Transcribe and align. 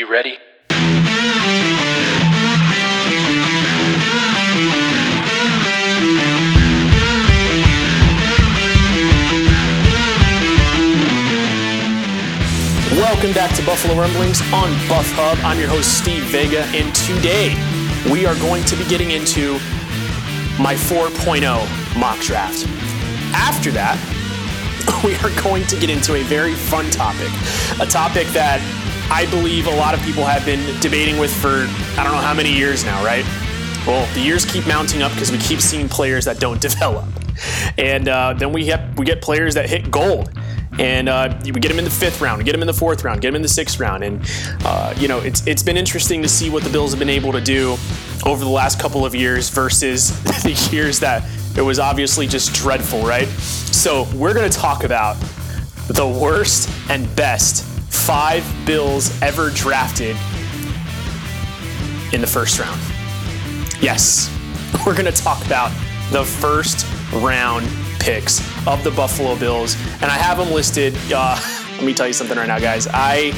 You 0.00 0.10
ready? 0.10 0.38
Welcome 12.96 13.34
back 13.34 13.54
to 13.56 13.66
Buffalo 13.66 13.94
Rumblings 13.94 14.40
on 14.54 14.72
Buff 14.88 15.04
Hub. 15.12 15.36
I'm 15.44 15.58
your 15.58 15.68
host, 15.68 15.98
Steve 15.98 16.22
Vega, 16.22 16.62
and 16.68 16.94
today 16.94 17.52
we 18.10 18.24
are 18.24 18.34
going 18.36 18.64
to 18.64 18.76
be 18.76 18.86
getting 18.86 19.10
into 19.10 19.52
my 20.58 20.76
4.0 20.76 22.00
mock 22.00 22.18
draft. 22.20 22.66
After 23.34 23.70
that, 23.72 24.00
we 25.04 25.14
are 25.16 25.42
going 25.42 25.66
to 25.66 25.78
get 25.78 25.90
into 25.90 26.14
a 26.14 26.22
very 26.22 26.54
fun 26.54 26.90
topic, 26.90 27.28
a 27.82 27.84
topic 27.84 28.26
that 28.28 28.62
I 29.10 29.26
believe 29.30 29.66
a 29.66 29.76
lot 29.76 29.94
of 29.94 30.00
people 30.02 30.24
have 30.24 30.44
been 30.44 30.80
debating 30.80 31.18
with 31.18 31.34
for 31.34 31.66
I 31.98 32.04
don't 32.04 32.12
know 32.12 32.18
how 32.18 32.34
many 32.34 32.52
years 32.52 32.84
now, 32.84 33.04
right? 33.04 33.24
Well, 33.86 34.06
the 34.14 34.20
years 34.20 34.44
keep 34.44 34.66
mounting 34.66 35.02
up 35.02 35.12
because 35.12 35.32
we 35.32 35.38
keep 35.38 35.60
seeing 35.60 35.88
players 35.88 36.24
that 36.26 36.38
don't 36.38 36.60
develop, 36.68 37.06
and 37.76 38.08
uh, 38.08 38.34
then 38.34 38.52
we 38.52 38.66
have 38.66 38.98
we 38.98 39.04
get 39.04 39.20
players 39.20 39.54
that 39.54 39.68
hit 39.68 39.90
gold 39.90 40.30
and 40.78 41.08
uh, 41.08 41.36
we 41.44 41.52
get 41.52 41.68
them 41.68 41.78
in 41.78 41.84
the 41.84 41.90
fifth 41.90 42.20
round, 42.20 42.44
get 42.44 42.52
them 42.52 42.62
in 42.62 42.66
the 42.66 42.72
fourth 42.72 43.04
round, 43.04 43.20
get 43.20 43.28
them 43.28 43.36
in 43.36 43.42
the 43.42 43.48
sixth 43.48 43.80
round, 43.80 44.04
and 44.04 44.24
uh, 44.64 44.94
you 44.96 45.08
know 45.08 45.18
it's 45.18 45.46
it's 45.46 45.62
been 45.62 45.76
interesting 45.76 46.22
to 46.22 46.28
see 46.28 46.48
what 46.48 46.62
the 46.62 46.70
Bills 46.70 46.92
have 46.92 46.98
been 46.98 47.10
able 47.10 47.32
to 47.32 47.40
do 47.40 47.76
over 48.24 48.44
the 48.44 48.50
last 48.50 48.78
couple 48.80 49.04
of 49.04 49.14
years 49.14 49.50
versus 49.50 50.22
the 50.42 50.68
years 50.72 51.00
that 51.00 51.28
it 51.56 51.62
was 51.62 51.78
obviously 51.78 52.26
just 52.26 52.54
dreadful, 52.54 53.02
right? 53.02 53.26
So 53.28 54.06
we're 54.14 54.34
going 54.34 54.48
to 54.48 54.56
talk 54.56 54.84
about 54.84 55.16
the 55.88 56.06
worst 56.06 56.70
and 56.88 57.14
best 57.16 57.66
five 58.06 58.44
Bills 58.64 59.20
ever 59.20 59.50
drafted 59.50 60.16
in 62.12 62.20
the 62.20 62.26
first 62.26 62.58
round. 62.58 62.80
Yes, 63.80 64.34
we're 64.86 64.94
going 64.94 65.12
to 65.12 65.12
talk 65.12 65.44
about 65.44 65.70
the 66.10 66.24
first 66.24 66.86
round 67.12 67.68
picks 67.98 68.40
of 68.66 68.82
the 68.84 68.90
Buffalo 68.90 69.36
Bills, 69.36 69.74
and 70.00 70.04
I 70.04 70.16
have 70.16 70.38
them 70.38 70.50
listed. 70.50 70.96
Uh, 71.12 71.38
let 71.72 71.84
me 71.84 71.94
tell 71.94 72.06
you 72.06 72.12
something 72.12 72.36
right 72.36 72.48
now, 72.48 72.58
guys. 72.58 72.88
I, 72.90 73.32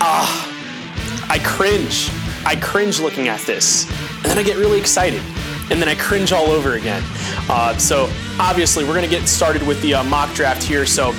uh, 0.00 1.26
I 1.28 1.38
cringe. 1.44 2.10
I 2.44 2.56
cringe 2.56 3.00
looking 3.00 3.28
at 3.28 3.40
this, 3.42 3.88
and 4.16 4.24
then 4.24 4.38
I 4.38 4.42
get 4.42 4.56
really 4.56 4.78
excited, 4.78 5.22
and 5.70 5.80
then 5.80 5.88
I 5.88 5.94
cringe 5.94 6.32
all 6.32 6.46
over 6.46 6.74
again. 6.74 7.02
Uh, 7.48 7.76
so 7.78 8.10
obviously, 8.40 8.84
we're 8.84 8.94
gonna 8.94 9.08
get 9.08 9.28
started 9.28 9.66
with 9.66 9.80
the 9.82 9.94
uh, 9.94 10.04
mock 10.04 10.34
draft 10.34 10.62
here. 10.62 10.84
So 10.84 11.10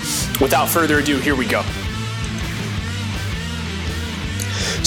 without 0.41 0.67
further 0.67 0.99
ado, 0.99 1.17
here 1.19 1.35
we 1.35 1.45
go. 1.45 1.63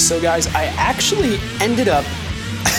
So, 0.00 0.20
guys, 0.20 0.48
I 0.48 0.64
actually 0.76 1.38
ended 1.60 1.86
up 1.86 2.04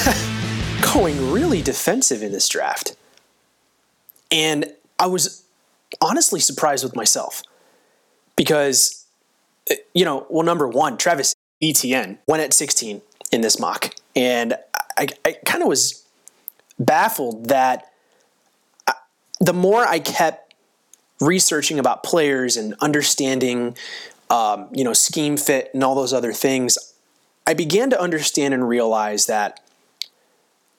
going 0.93 1.31
really 1.31 1.61
defensive 1.61 2.23
in 2.23 2.33
this 2.33 2.49
draft. 2.49 2.97
And 4.31 4.65
I 4.99 5.05
was 5.05 5.43
honestly 6.01 6.41
surprised 6.41 6.83
with 6.83 6.93
myself 6.93 7.41
because, 8.35 9.05
uh, 9.69 9.75
you 9.93 10.03
know, 10.03 10.25
well, 10.29 10.43
number 10.43 10.67
one, 10.67 10.97
Travis 10.97 11.33
Etienne 11.61 12.17
went 12.27 12.43
at 12.43 12.53
16 12.53 13.01
in 13.31 13.41
this 13.41 13.59
mock. 13.59 13.95
And 14.13 14.55
I, 14.97 15.07
I 15.23 15.37
kind 15.45 15.61
of 15.61 15.69
was 15.69 16.05
baffled 16.79 17.47
that 17.47 17.91
I, 18.87 18.93
the 19.39 19.53
more 19.53 19.85
I 19.85 19.99
kept 19.99 20.53
researching 21.21 21.79
about 21.79 22.03
players 22.03 22.57
and 22.57 22.73
understanding, 22.81 23.77
um, 24.29 24.67
you 24.73 24.83
know, 24.83 24.91
scheme 24.91 25.37
fit 25.37 25.69
and 25.73 25.81
all 25.81 25.95
those 25.95 26.13
other 26.13 26.33
things, 26.33 26.90
I 27.51 27.53
began 27.53 27.89
to 27.89 27.99
understand 27.99 28.53
and 28.53 28.65
realize 28.65 29.25
that 29.25 29.59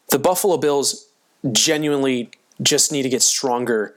the 0.08 0.18
Buffalo 0.18 0.56
Bills 0.56 1.06
genuinely 1.52 2.30
just 2.62 2.90
need 2.90 3.02
to 3.02 3.10
get 3.10 3.20
stronger 3.20 3.94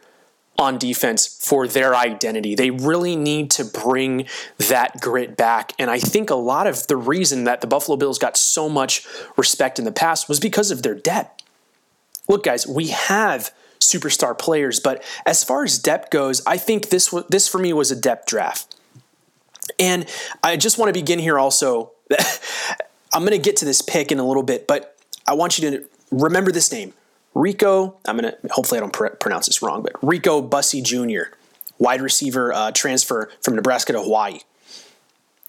on 0.59 0.77
defense 0.77 1.25
for 1.41 1.69
their 1.69 1.95
identity. 1.95 2.53
They 2.53 2.71
really 2.71 3.15
need 3.15 3.49
to 3.51 3.63
bring 3.63 4.27
that 4.57 4.99
grit 4.99 5.37
back. 5.37 5.71
And 5.79 5.89
I 5.89 5.99
think 5.99 6.29
a 6.29 6.35
lot 6.35 6.67
of 6.67 6.87
the 6.87 6.97
reason 6.97 7.45
that 7.45 7.61
the 7.61 7.67
Buffalo 7.67 7.95
Bills 7.95 8.19
got 8.19 8.35
so 8.35 8.67
much 8.67 9.07
respect 9.37 9.79
in 9.79 9.85
the 9.85 9.93
past 9.93 10.27
was 10.27 10.41
because 10.41 10.69
of 10.69 10.83
their 10.83 10.95
depth. 10.95 11.43
Look, 12.27 12.43
guys, 12.43 12.67
we 12.67 12.89
have 12.89 13.53
superstar 13.79 14.37
players, 14.37 14.81
but 14.81 15.01
as 15.25 15.45
far 15.45 15.63
as 15.63 15.79
depth 15.79 16.09
goes, 16.09 16.41
I 16.45 16.57
think 16.57 16.89
this 16.89 17.15
this 17.29 17.47
for 17.47 17.57
me 17.57 17.71
was 17.71 17.89
a 17.89 17.95
depth 17.95 18.25
draft. 18.25 18.75
And 19.79 20.09
I 20.43 20.57
just 20.57 20.77
want 20.77 20.89
to 20.89 20.99
begin 20.99 21.19
here 21.19 21.39
also. 21.39 21.93
I'm 23.13 23.21
going 23.21 23.31
to 23.31 23.37
get 23.37 23.57
to 23.57 23.65
this 23.65 23.81
pick 23.81 24.11
in 24.11 24.19
a 24.19 24.27
little 24.27 24.43
bit, 24.43 24.67
but 24.67 24.97
I 25.27 25.33
want 25.33 25.57
you 25.57 25.71
to 25.71 25.85
remember 26.11 26.51
this 26.51 26.71
name 26.71 26.93
Rico, 27.35 27.97
I'm 28.05 28.17
going 28.17 28.31
to, 28.31 28.37
hopefully 28.49 28.79
I 28.79 28.81
don't 28.81 28.93
pr- 28.93 29.07
pronounce 29.07 29.45
this 29.45 29.61
wrong, 29.61 29.83
but 29.83 29.91
Rico 30.01 30.41
Bussey 30.41 30.81
Jr., 30.81 31.35
wide 31.77 32.01
receiver 32.01 32.53
uh, 32.53 32.71
transfer 32.71 33.29
from 33.41 33.55
Nebraska 33.55 33.91
to 33.93 34.01
Hawaii. 34.01 34.39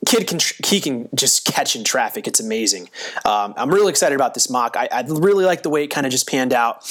Kid 0.05 0.27
can 0.27 0.39
he 0.67 0.81
can 0.81 1.09
just 1.15 1.47
catch 1.47 1.75
in 1.75 1.83
traffic. 1.83 2.29
It's 2.29 2.39
amazing. 2.39 2.91
Um, 3.25 3.55
I'm 3.57 3.71
really 3.71 3.89
excited 3.89 4.15
about 4.15 4.35
this 4.35 4.51
mock. 4.51 4.77
I, 4.77 4.89
I 4.93 5.05
really 5.09 5.45
like 5.45 5.63
the 5.63 5.71
way 5.71 5.85
it 5.85 5.89
kind 5.89 6.05
of 6.05 6.13
just 6.13 6.29
panned 6.29 6.53
out. 6.53 6.85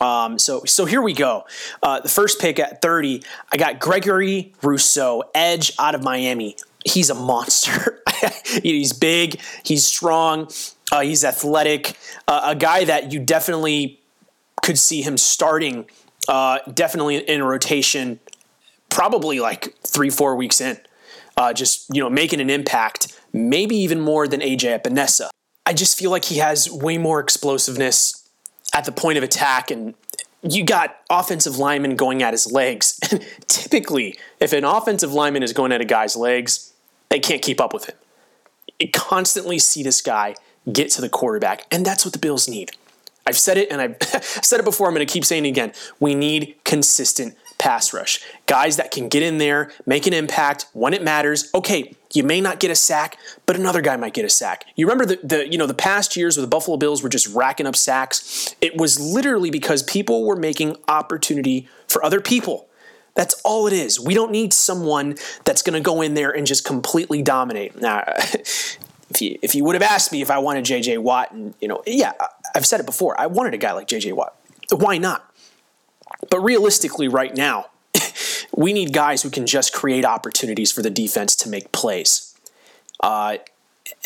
Um, 0.00 0.38
so 0.38 0.64
so 0.66 0.84
here 0.84 1.00
we 1.00 1.14
go. 1.14 1.46
Uh, 1.82 2.00
the 2.00 2.08
first 2.08 2.38
pick 2.38 2.58
at 2.58 2.82
30, 2.82 3.22
I 3.50 3.56
got 3.56 3.80
Gregory 3.80 4.52
Rousseau, 4.62 5.24
edge 5.34 5.72
out 5.78 5.94
of 5.94 6.04
Miami. 6.04 6.56
He's 6.84 7.10
a 7.10 7.14
monster. 7.14 8.02
he's 8.62 8.92
big. 8.92 9.40
He's 9.64 9.84
strong. 9.84 10.48
Uh, 10.90 11.00
he's 11.00 11.24
athletic. 11.24 11.96
Uh, 12.26 12.40
a 12.44 12.54
guy 12.54 12.84
that 12.84 13.12
you 13.12 13.20
definitely 13.20 14.00
could 14.62 14.78
see 14.78 15.02
him 15.02 15.16
starting 15.16 15.86
uh, 16.28 16.58
definitely 16.72 17.16
in 17.16 17.42
rotation, 17.42 18.20
probably 18.88 19.40
like 19.40 19.74
three, 19.86 20.10
four 20.10 20.36
weeks 20.36 20.60
in. 20.60 20.78
Uh, 21.36 21.52
just 21.52 21.86
you 21.92 22.02
know, 22.02 22.10
making 22.10 22.40
an 22.40 22.50
impact, 22.50 23.18
maybe 23.32 23.76
even 23.76 24.00
more 24.00 24.28
than 24.28 24.40
AJ 24.40 24.80
Epenesa. 24.80 25.30
I 25.64 25.72
just 25.72 25.98
feel 25.98 26.10
like 26.10 26.24
he 26.24 26.38
has 26.38 26.70
way 26.70 26.98
more 26.98 27.20
explosiveness 27.20 28.28
at 28.74 28.84
the 28.84 28.92
point 28.92 29.16
of 29.16 29.24
attack, 29.24 29.70
and 29.70 29.94
you 30.42 30.64
got 30.64 30.96
offensive 31.08 31.56
linemen 31.56 31.96
going 31.96 32.22
at 32.22 32.32
his 32.32 32.50
legs. 32.50 32.98
Typically, 33.46 34.18
if 34.38 34.52
an 34.52 34.64
offensive 34.64 35.12
lineman 35.12 35.42
is 35.42 35.52
going 35.52 35.72
at 35.72 35.80
a 35.80 35.84
guy's 35.84 36.16
legs, 36.16 36.69
they 37.10 37.20
can't 37.20 37.42
keep 37.42 37.60
up 37.60 37.74
with 37.74 37.86
him. 37.86 37.96
You 38.78 38.88
constantly 38.90 39.58
see 39.58 39.82
this 39.82 40.00
guy 40.00 40.34
get 40.72 40.90
to 40.92 41.00
the 41.00 41.08
quarterback, 41.08 41.66
and 41.70 41.84
that's 41.84 42.04
what 42.04 42.12
the 42.12 42.18
Bills 42.18 42.48
need. 42.48 42.72
I've 43.26 43.38
said 43.38 43.58
it 43.58 43.70
and 43.70 43.80
I've 43.80 43.96
said 44.42 44.60
it 44.60 44.64
before. 44.64 44.88
I'm 44.88 44.94
going 44.94 45.06
to 45.06 45.12
keep 45.12 45.24
saying 45.24 45.44
it 45.44 45.50
again. 45.50 45.72
We 46.00 46.14
need 46.14 46.56
consistent 46.64 47.36
pass 47.58 47.92
rush. 47.92 48.20
Guys 48.46 48.76
that 48.76 48.90
can 48.90 49.08
get 49.08 49.22
in 49.22 49.38
there, 49.38 49.70
make 49.86 50.06
an 50.06 50.14
impact 50.14 50.66
when 50.72 50.94
it 50.94 51.02
matters. 51.02 51.50
Okay, 51.54 51.94
you 52.14 52.24
may 52.24 52.40
not 52.40 52.58
get 52.58 52.70
a 52.70 52.74
sack, 52.74 53.18
but 53.46 53.54
another 53.54 53.82
guy 53.82 53.96
might 53.96 54.14
get 54.14 54.24
a 54.24 54.30
sack. 54.30 54.64
You 54.74 54.86
remember 54.86 55.04
the, 55.04 55.20
the 55.22 55.52
you 55.52 55.58
know 55.58 55.66
the 55.66 55.74
past 55.74 56.16
years 56.16 56.36
where 56.36 56.42
the 56.42 56.48
Buffalo 56.48 56.76
Bills 56.76 57.02
were 57.02 57.08
just 57.08 57.28
racking 57.28 57.66
up 57.66 57.76
sacks? 57.76 58.54
It 58.60 58.76
was 58.76 58.98
literally 58.98 59.50
because 59.50 59.82
people 59.82 60.24
were 60.24 60.36
making 60.36 60.76
opportunity 60.88 61.68
for 61.86 62.04
other 62.04 62.20
people. 62.20 62.66
That's 63.14 63.34
all 63.44 63.66
it 63.66 63.72
is. 63.72 63.98
We 64.00 64.14
don't 64.14 64.30
need 64.30 64.52
someone 64.52 65.16
that's 65.44 65.62
going 65.62 65.74
to 65.74 65.80
go 65.80 66.00
in 66.00 66.14
there 66.14 66.30
and 66.30 66.46
just 66.46 66.64
completely 66.64 67.22
dominate. 67.22 67.80
Now, 67.80 68.04
if 69.10 69.20
you 69.20 69.38
if 69.42 69.54
you 69.54 69.64
would 69.64 69.74
have 69.74 69.82
asked 69.82 70.12
me 70.12 70.22
if 70.22 70.30
I 70.30 70.38
wanted 70.38 70.64
J.J. 70.64 70.98
Watt, 70.98 71.32
and 71.32 71.54
you 71.60 71.68
know, 71.68 71.82
yeah, 71.86 72.12
I've 72.54 72.66
said 72.66 72.80
it 72.80 72.86
before. 72.86 73.20
I 73.20 73.26
wanted 73.26 73.54
a 73.54 73.58
guy 73.58 73.72
like 73.72 73.88
J.J. 73.88 74.12
Watt. 74.12 74.36
Why 74.70 74.98
not? 74.98 75.26
But 76.30 76.40
realistically, 76.40 77.08
right 77.08 77.34
now, 77.34 77.66
we 78.56 78.72
need 78.72 78.92
guys 78.92 79.22
who 79.22 79.30
can 79.30 79.46
just 79.46 79.72
create 79.72 80.04
opportunities 80.04 80.70
for 80.70 80.82
the 80.82 80.90
defense 80.90 81.34
to 81.36 81.48
make 81.48 81.72
plays. 81.72 82.34
Uh, 83.00 83.38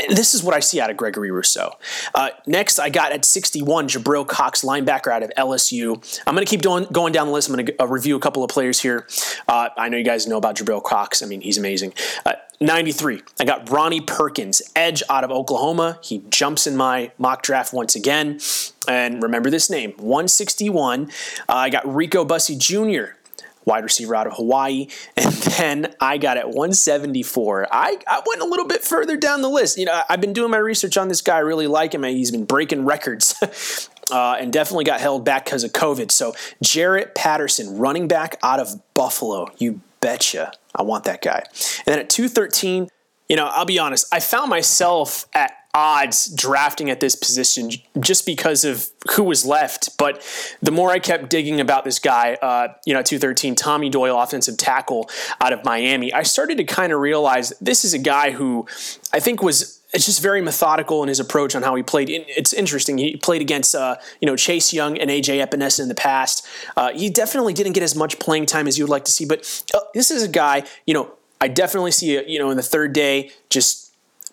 this 0.08 0.34
is 0.34 0.42
what 0.42 0.54
I 0.54 0.60
see 0.60 0.80
out 0.80 0.90
of 0.90 0.96
Gregory 0.96 1.30
Rousseau. 1.30 1.72
Uh, 2.14 2.30
next, 2.46 2.78
I 2.78 2.90
got 2.90 3.12
at 3.12 3.24
61 3.24 3.88
Jabril 3.88 4.26
Cox, 4.26 4.62
linebacker 4.62 5.10
out 5.10 5.22
of 5.22 5.30
LSU. 5.36 6.22
I'm 6.26 6.34
going 6.34 6.46
to 6.46 6.50
keep 6.50 6.62
going, 6.62 6.84
going 6.92 7.12
down 7.12 7.26
the 7.26 7.32
list. 7.32 7.48
I'm 7.48 7.54
going 7.54 7.66
to 7.66 7.82
uh, 7.82 7.86
review 7.86 8.16
a 8.16 8.20
couple 8.20 8.42
of 8.44 8.50
players 8.50 8.80
here. 8.80 9.06
Uh, 9.48 9.68
I 9.76 9.88
know 9.88 9.96
you 9.96 10.04
guys 10.04 10.26
know 10.26 10.38
about 10.38 10.56
Jabril 10.56 10.82
Cox. 10.82 11.22
I 11.22 11.26
mean, 11.26 11.40
he's 11.40 11.58
amazing. 11.58 11.94
Uh, 12.24 12.32
93, 12.60 13.22
I 13.40 13.44
got 13.44 13.68
Ronnie 13.68 14.00
Perkins, 14.00 14.62
edge 14.76 15.02
out 15.10 15.24
of 15.24 15.30
Oklahoma. 15.30 15.98
He 16.02 16.24
jumps 16.30 16.66
in 16.66 16.76
my 16.76 17.10
mock 17.18 17.42
draft 17.42 17.72
once 17.72 17.94
again. 17.94 18.40
And 18.86 19.22
remember 19.22 19.50
this 19.50 19.68
name 19.68 19.92
161. 19.92 21.10
Uh, 21.48 21.52
I 21.52 21.70
got 21.70 21.86
Rico 21.92 22.24
Bussey 22.24 22.56
Jr., 22.56 23.16
wide 23.64 23.84
receiver 23.84 24.14
out 24.14 24.26
of 24.26 24.34
Hawaii. 24.34 24.88
And 25.16 25.32
then 25.32 25.94
I 26.00 26.18
got 26.18 26.36
at 26.36 26.48
174. 26.48 27.68
I, 27.70 27.96
I 28.06 28.22
went 28.26 28.40
a 28.42 28.44
little 28.44 28.66
bit 28.66 28.82
further 28.82 29.16
down 29.16 29.42
the 29.42 29.48
list. 29.48 29.78
You 29.78 29.84
know, 29.86 30.02
I've 30.08 30.20
been 30.20 30.32
doing 30.32 30.50
my 30.50 30.58
research 30.58 30.96
on 30.96 31.08
this 31.08 31.20
guy. 31.20 31.36
I 31.36 31.40
really 31.40 31.66
like 31.66 31.94
him. 31.94 32.02
He's 32.02 32.30
been 32.30 32.44
breaking 32.44 32.84
records. 32.84 33.88
uh, 34.10 34.36
and 34.38 34.52
definitely 34.52 34.84
got 34.84 35.00
held 35.00 35.24
back 35.24 35.44
because 35.44 35.64
of 35.64 35.72
COVID. 35.72 36.10
So 36.10 36.34
Jarrett 36.62 37.14
Patterson, 37.14 37.78
running 37.78 38.08
back 38.08 38.36
out 38.42 38.60
of 38.60 38.80
Buffalo. 38.94 39.48
You 39.58 39.80
betcha. 40.00 40.52
I 40.74 40.82
want 40.82 41.04
that 41.04 41.22
guy. 41.22 41.44
And 41.86 41.86
then 41.86 41.98
at 42.00 42.10
213, 42.10 42.88
you 43.28 43.36
know, 43.36 43.46
I'll 43.46 43.64
be 43.64 43.78
honest, 43.78 44.06
I 44.12 44.20
found 44.20 44.50
myself 44.50 45.26
at 45.32 45.52
odds 45.74 46.26
drafting 46.28 46.88
at 46.88 47.00
this 47.00 47.16
position 47.16 47.70
just 47.98 48.24
because 48.24 48.64
of 48.64 48.88
who 49.16 49.24
was 49.24 49.44
left. 49.44 49.98
But 49.98 50.22
the 50.62 50.70
more 50.70 50.90
I 50.90 51.00
kept 51.00 51.28
digging 51.28 51.60
about 51.60 51.84
this 51.84 51.98
guy, 51.98 52.34
uh, 52.40 52.74
you 52.86 52.94
know, 52.94 53.02
213, 53.02 53.56
Tommy 53.56 53.90
Doyle, 53.90 54.18
offensive 54.18 54.56
tackle 54.56 55.10
out 55.40 55.52
of 55.52 55.64
Miami, 55.64 56.12
I 56.12 56.22
started 56.22 56.58
to 56.58 56.64
kind 56.64 56.92
of 56.92 57.00
realize 57.00 57.52
this 57.60 57.84
is 57.84 57.92
a 57.92 57.98
guy 57.98 58.30
who 58.30 58.66
I 59.12 59.20
think 59.20 59.42
was 59.42 59.80
it's 59.92 60.06
just 60.06 60.20
very 60.20 60.40
methodical 60.40 61.02
in 61.04 61.08
his 61.08 61.20
approach 61.20 61.54
on 61.54 61.62
how 61.62 61.76
he 61.76 61.82
played. 61.82 62.10
It's 62.10 62.52
interesting. 62.52 62.98
He 62.98 63.16
played 63.16 63.40
against 63.40 63.74
uh, 63.74 63.96
you 64.20 64.26
know 64.26 64.36
Chase 64.36 64.72
Young 64.72 64.98
and 64.98 65.10
AJ 65.10 65.44
Epenesa 65.46 65.80
in 65.80 65.88
the 65.88 65.94
past. 65.94 66.46
Uh, 66.76 66.92
he 66.92 67.10
definitely 67.10 67.52
didn't 67.52 67.72
get 67.72 67.82
as 67.82 67.94
much 67.94 68.18
playing 68.18 68.46
time 68.46 68.66
as 68.66 68.76
you 68.76 68.84
would 68.84 68.90
like 68.90 69.04
to 69.04 69.12
see, 69.12 69.24
but 69.24 69.62
uh, 69.72 69.80
this 69.94 70.10
is 70.10 70.22
a 70.22 70.28
guy. 70.28 70.64
You 70.86 70.94
know, 70.94 71.12
I 71.40 71.48
definitely 71.48 71.92
see 71.92 72.20
you 72.28 72.38
know 72.38 72.50
in 72.50 72.56
the 72.56 72.62
third 72.62 72.92
day 72.92 73.30
just 73.50 73.83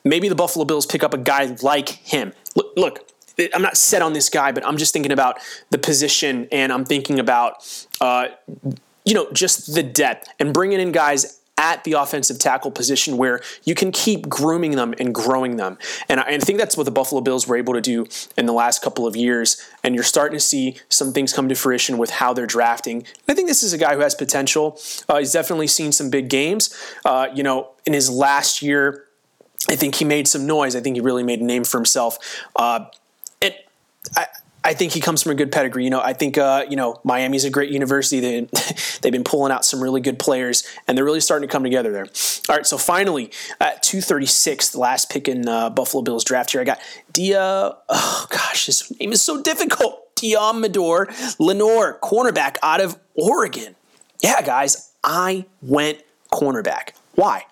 maybe 0.03 0.29
the 0.29 0.35
Buffalo 0.35 0.65
Bills 0.65 0.85
pick 0.85 1.03
up 1.03 1.13
a 1.13 1.17
guy 1.17 1.55
like 1.61 1.89
him. 1.89 2.33
Look, 2.55 2.73
look, 2.75 3.11
I'm 3.53 3.61
not 3.61 3.77
set 3.77 4.01
on 4.01 4.13
this 4.13 4.29
guy, 4.29 4.51
but 4.51 4.65
I'm 4.65 4.77
just 4.77 4.93
thinking 4.93 5.11
about 5.11 5.39
the 5.69 5.77
position 5.77 6.47
and 6.51 6.71
I'm 6.71 6.85
thinking 6.85 7.19
about, 7.19 7.85
uh, 7.99 8.27
you 9.05 9.13
know, 9.13 9.27
just 9.31 9.73
the 9.73 9.83
depth 9.83 10.29
and 10.39 10.53
bringing 10.53 10.79
in 10.79 10.91
guys 10.91 11.39
at 11.57 11.83
the 11.83 11.93
offensive 11.93 12.39
tackle 12.39 12.71
position 12.71 13.17
where 13.17 13.39
you 13.63 13.75
can 13.75 13.91
keep 13.91 14.27
grooming 14.27 14.71
them 14.71 14.95
and 14.99 15.13
growing 15.13 15.57
them. 15.57 15.77
And 16.09 16.19
I, 16.19 16.23
and 16.23 16.41
I, 16.41 16.45
think 16.45 16.57
that's 16.57 16.75
what 16.75 16.85
the 16.85 16.91
Buffalo 16.91 17.21
Bills 17.21 17.47
were 17.47 17.55
able 17.55 17.75
to 17.75 17.81
do 17.81 18.07
in 18.35 18.47
the 18.47 18.53
last 18.53 18.81
couple 18.81 19.05
of 19.05 19.15
years. 19.15 19.61
And 19.83 19.93
you're 19.93 20.03
starting 20.03 20.35
to 20.35 20.43
see 20.43 20.77
some 20.89 21.13
things 21.13 21.33
come 21.33 21.47
to 21.49 21.55
fruition 21.55 21.99
with 21.99 22.09
how 22.09 22.33
they're 22.33 22.47
drafting. 22.47 23.05
I 23.29 23.35
think 23.35 23.47
this 23.47 23.61
is 23.61 23.73
a 23.73 23.77
guy 23.77 23.93
who 23.93 24.01
has 24.01 24.15
potential. 24.15 24.79
Uh, 25.07 25.19
he's 25.19 25.33
definitely 25.33 25.67
seen 25.67 25.91
some 25.91 26.09
big 26.09 26.29
games. 26.29 26.75
Uh, 27.05 27.27
you 27.31 27.43
know, 27.43 27.69
in 27.85 27.93
his 27.93 28.09
last 28.09 28.63
year, 28.63 29.05
I 29.69 29.75
think 29.75 29.95
he 29.95 30.05
made 30.05 30.27
some 30.27 30.45
noise. 30.45 30.75
I 30.75 30.81
think 30.81 30.95
he 30.95 31.01
really 31.01 31.23
made 31.23 31.39
a 31.39 31.45
name 31.45 31.63
for 31.63 31.77
himself. 31.77 32.17
Uh, 32.55 32.85
and 33.41 33.53
I, 34.15 34.25
I 34.63 34.73
think 34.73 34.91
he 34.91 35.01
comes 35.01 35.23
from 35.23 35.31
a 35.31 35.35
good 35.35 35.51
pedigree. 35.51 35.83
You 35.83 35.89
know, 35.89 36.01
I 36.01 36.13
think 36.13 36.37
uh, 36.37 36.65
you 36.69 36.75
know 36.75 36.99
Miami's 37.03 37.45
a 37.45 37.49
great 37.49 37.71
university. 37.71 38.19
They 38.19 38.47
they've 39.01 39.11
been 39.11 39.23
pulling 39.23 39.51
out 39.51 39.65
some 39.65 39.81
really 39.81 40.01
good 40.01 40.19
players, 40.19 40.63
and 40.87 40.97
they're 40.97 41.05
really 41.05 41.19
starting 41.19 41.47
to 41.47 41.51
come 41.51 41.63
together 41.63 41.91
there. 41.91 42.05
All 42.49 42.55
right, 42.55 42.65
so 42.65 42.77
finally 42.77 43.31
at 43.59 43.81
two 43.81 44.01
thirty 44.01 44.25
six, 44.25 44.69
the 44.69 44.79
last 44.79 45.09
pick 45.09 45.27
in 45.27 45.47
uh, 45.47 45.69
Buffalo 45.69 46.03
Bills 46.03 46.23
draft 46.23 46.51
here, 46.51 46.61
I 46.61 46.63
got 46.63 46.79
Dia. 47.11 47.75
Oh 47.89 48.27
gosh, 48.29 48.67
his 48.67 48.91
name 48.99 49.11
is 49.11 49.21
so 49.21 49.41
difficult. 49.41 50.15
Deommodore 50.15 51.39
Lenoir, 51.39 51.97
cornerback 52.01 52.57
out 52.61 52.79
of 52.81 52.99
Oregon. 53.15 53.75
Yeah, 54.21 54.43
guys, 54.43 54.91
I 55.03 55.45
went 55.63 56.03
cornerback. 56.31 56.91
Why? 57.15 57.45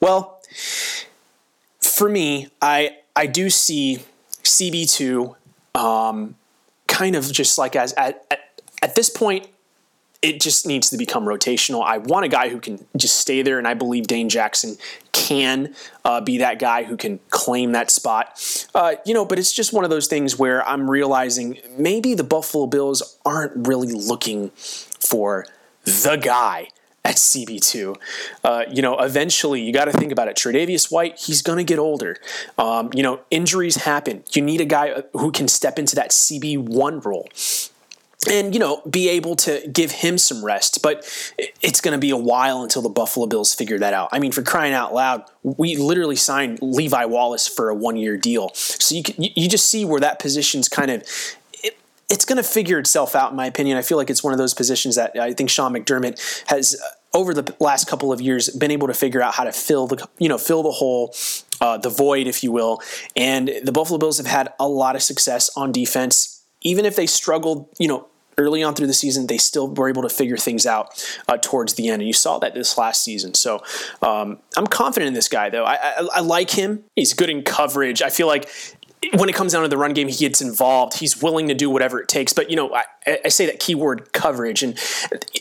Well, 0.00 0.40
for 1.94 2.08
me, 2.08 2.48
I 2.60 2.96
I 3.14 3.26
do 3.26 3.48
see 3.50 4.00
CB 4.42 4.92
two 4.92 5.36
um, 5.74 6.34
kind 6.86 7.16
of 7.16 7.30
just 7.32 7.56
like 7.58 7.76
as 7.76 7.92
at, 7.94 8.26
at, 8.30 8.62
at 8.82 8.94
this 8.94 9.08
point 9.08 9.48
it 10.22 10.40
just 10.40 10.66
needs 10.66 10.88
to 10.88 10.96
become 10.96 11.24
rotational. 11.24 11.84
I 11.84 11.98
want 11.98 12.24
a 12.24 12.28
guy 12.28 12.48
who 12.48 12.58
can 12.58 12.86
just 12.96 13.18
stay 13.18 13.42
there, 13.42 13.58
and 13.58 13.68
I 13.68 13.74
believe 13.74 14.06
Dane 14.06 14.30
Jackson 14.30 14.78
can 15.12 15.74
uh, 16.02 16.22
be 16.22 16.38
that 16.38 16.58
guy 16.58 16.84
who 16.84 16.96
can 16.96 17.20
claim 17.28 17.72
that 17.72 17.90
spot. 17.90 18.66
Uh, 18.74 18.94
you 19.04 19.12
know, 19.12 19.26
but 19.26 19.38
it's 19.38 19.52
just 19.52 19.74
one 19.74 19.84
of 19.84 19.90
those 19.90 20.06
things 20.06 20.38
where 20.38 20.66
I'm 20.66 20.90
realizing 20.90 21.58
maybe 21.76 22.14
the 22.14 22.24
Buffalo 22.24 22.66
Bills 22.66 23.18
aren't 23.26 23.68
really 23.68 23.92
looking 23.92 24.48
for 24.50 25.44
the 25.84 26.16
guy 26.16 26.68
at 27.04 27.16
CB2. 27.16 27.96
Uh, 28.42 28.64
you 28.70 28.82
know, 28.82 28.98
eventually 28.98 29.60
you 29.60 29.72
got 29.72 29.84
to 29.84 29.92
think 29.92 30.10
about 30.10 30.28
it. 30.28 30.36
Tre'Davious 30.36 30.90
White, 30.90 31.18
he's 31.18 31.42
going 31.42 31.58
to 31.58 31.64
get 31.64 31.78
older. 31.78 32.16
Um, 32.56 32.90
you 32.94 33.02
know, 33.02 33.20
injuries 33.30 33.76
happen. 33.76 34.24
You 34.32 34.42
need 34.42 34.60
a 34.60 34.64
guy 34.64 34.90
uh, 34.90 35.02
who 35.12 35.30
can 35.30 35.46
step 35.46 35.78
into 35.78 35.94
that 35.96 36.10
CB1 36.10 37.04
role. 37.04 37.28
And, 38.26 38.54
you 38.54 38.60
know, 38.60 38.80
be 38.88 39.10
able 39.10 39.36
to 39.36 39.68
give 39.70 39.90
him 39.90 40.16
some 40.16 40.42
rest. 40.42 40.82
But 40.82 41.04
it's 41.60 41.82
going 41.82 41.92
to 41.92 41.98
be 41.98 42.08
a 42.08 42.16
while 42.16 42.62
until 42.62 42.80
the 42.80 42.88
Buffalo 42.88 43.26
Bills 43.26 43.52
figure 43.52 43.78
that 43.78 43.92
out. 43.92 44.08
I 44.12 44.18
mean, 44.18 44.32
for 44.32 44.40
crying 44.40 44.72
out 44.72 44.94
loud, 44.94 45.24
we 45.42 45.76
literally 45.76 46.16
signed 46.16 46.60
Levi 46.62 47.04
Wallace 47.04 47.46
for 47.46 47.68
a 47.68 47.74
one 47.74 47.96
year 47.96 48.16
deal. 48.16 48.50
So 48.54 48.94
you, 48.94 49.02
can, 49.02 49.16
you 49.18 49.46
just 49.46 49.68
see 49.68 49.84
where 49.84 50.00
that 50.00 50.20
position's 50.20 50.70
kind 50.70 50.90
of 50.90 51.02
it's 52.10 52.24
going 52.24 52.36
to 52.36 52.42
figure 52.42 52.78
itself 52.78 53.14
out, 53.14 53.30
in 53.30 53.36
my 53.36 53.46
opinion. 53.46 53.76
I 53.76 53.82
feel 53.82 53.98
like 53.98 54.10
it's 54.10 54.22
one 54.22 54.32
of 54.32 54.38
those 54.38 54.54
positions 54.54 54.96
that 54.96 55.18
I 55.18 55.32
think 55.32 55.50
Sean 55.50 55.72
McDermott 55.72 56.44
has 56.48 56.80
uh, 56.80 56.88
over 57.14 57.32
the 57.32 57.54
last 57.60 57.86
couple 57.86 58.12
of 58.12 58.20
years 58.20 58.50
been 58.50 58.72
able 58.72 58.88
to 58.88 58.94
figure 58.94 59.22
out 59.22 59.34
how 59.34 59.44
to 59.44 59.52
fill 59.52 59.86
the 59.86 60.06
you 60.18 60.28
know 60.28 60.36
fill 60.38 60.62
the 60.62 60.72
hole, 60.72 61.14
uh, 61.60 61.78
the 61.78 61.88
void, 61.88 62.26
if 62.26 62.42
you 62.42 62.52
will. 62.52 62.80
And 63.16 63.50
the 63.62 63.72
Buffalo 63.72 63.98
Bills 63.98 64.18
have 64.18 64.26
had 64.26 64.52
a 64.58 64.68
lot 64.68 64.96
of 64.96 65.02
success 65.02 65.50
on 65.56 65.72
defense, 65.72 66.42
even 66.62 66.84
if 66.84 66.96
they 66.96 67.06
struggled, 67.06 67.68
you 67.78 67.88
know. 67.88 68.08
Early 68.36 68.64
on 68.64 68.74
through 68.74 68.88
the 68.88 68.94
season, 68.94 69.28
they 69.28 69.38
still 69.38 69.72
were 69.72 69.88
able 69.88 70.02
to 70.02 70.08
figure 70.08 70.36
things 70.36 70.66
out 70.66 70.88
uh, 71.28 71.36
towards 71.36 71.74
the 71.74 71.88
end, 71.88 72.02
and 72.02 72.08
you 72.08 72.12
saw 72.12 72.40
that 72.40 72.52
this 72.52 72.76
last 72.76 73.04
season. 73.04 73.32
So 73.34 73.62
um, 74.02 74.40
I'm 74.56 74.66
confident 74.66 75.06
in 75.06 75.14
this 75.14 75.28
guy, 75.28 75.50
though. 75.50 75.62
I, 75.62 75.74
I, 75.74 76.08
I 76.14 76.20
like 76.20 76.50
him. 76.50 76.82
He's 76.96 77.14
good 77.14 77.30
in 77.30 77.44
coverage. 77.44 78.02
I 78.02 78.10
feel 78.10 78.26
like 78.26 78.50
when 79.12 79.28
it 79.28 79.34
comes 79.34 79.52
down 79.52 79.62
to 79.62 79.68
the 79.68 79.76
run 79.76 79.92
game, 79.92 80.08
he 80.08 80.16
gets 80.16 80.40
involved. 80.40 80.98
He's 80.98 81.20
willing 81.20 81.48
to 81.48 81.54
do 81.54 81.70
whatever 81.70 82.00
it 82.00 82.08
takes. 82.08 82.32
But 82.32 82.50
you 82.50 82.56
know, 82.56 82.74
I, 82.74 82.84
I 83.24 83.28
say 83.28 83.46
that 83.46 83.60
keyword 83.60 84.12
coverage, 84.12 84.62
and 84.62 84.78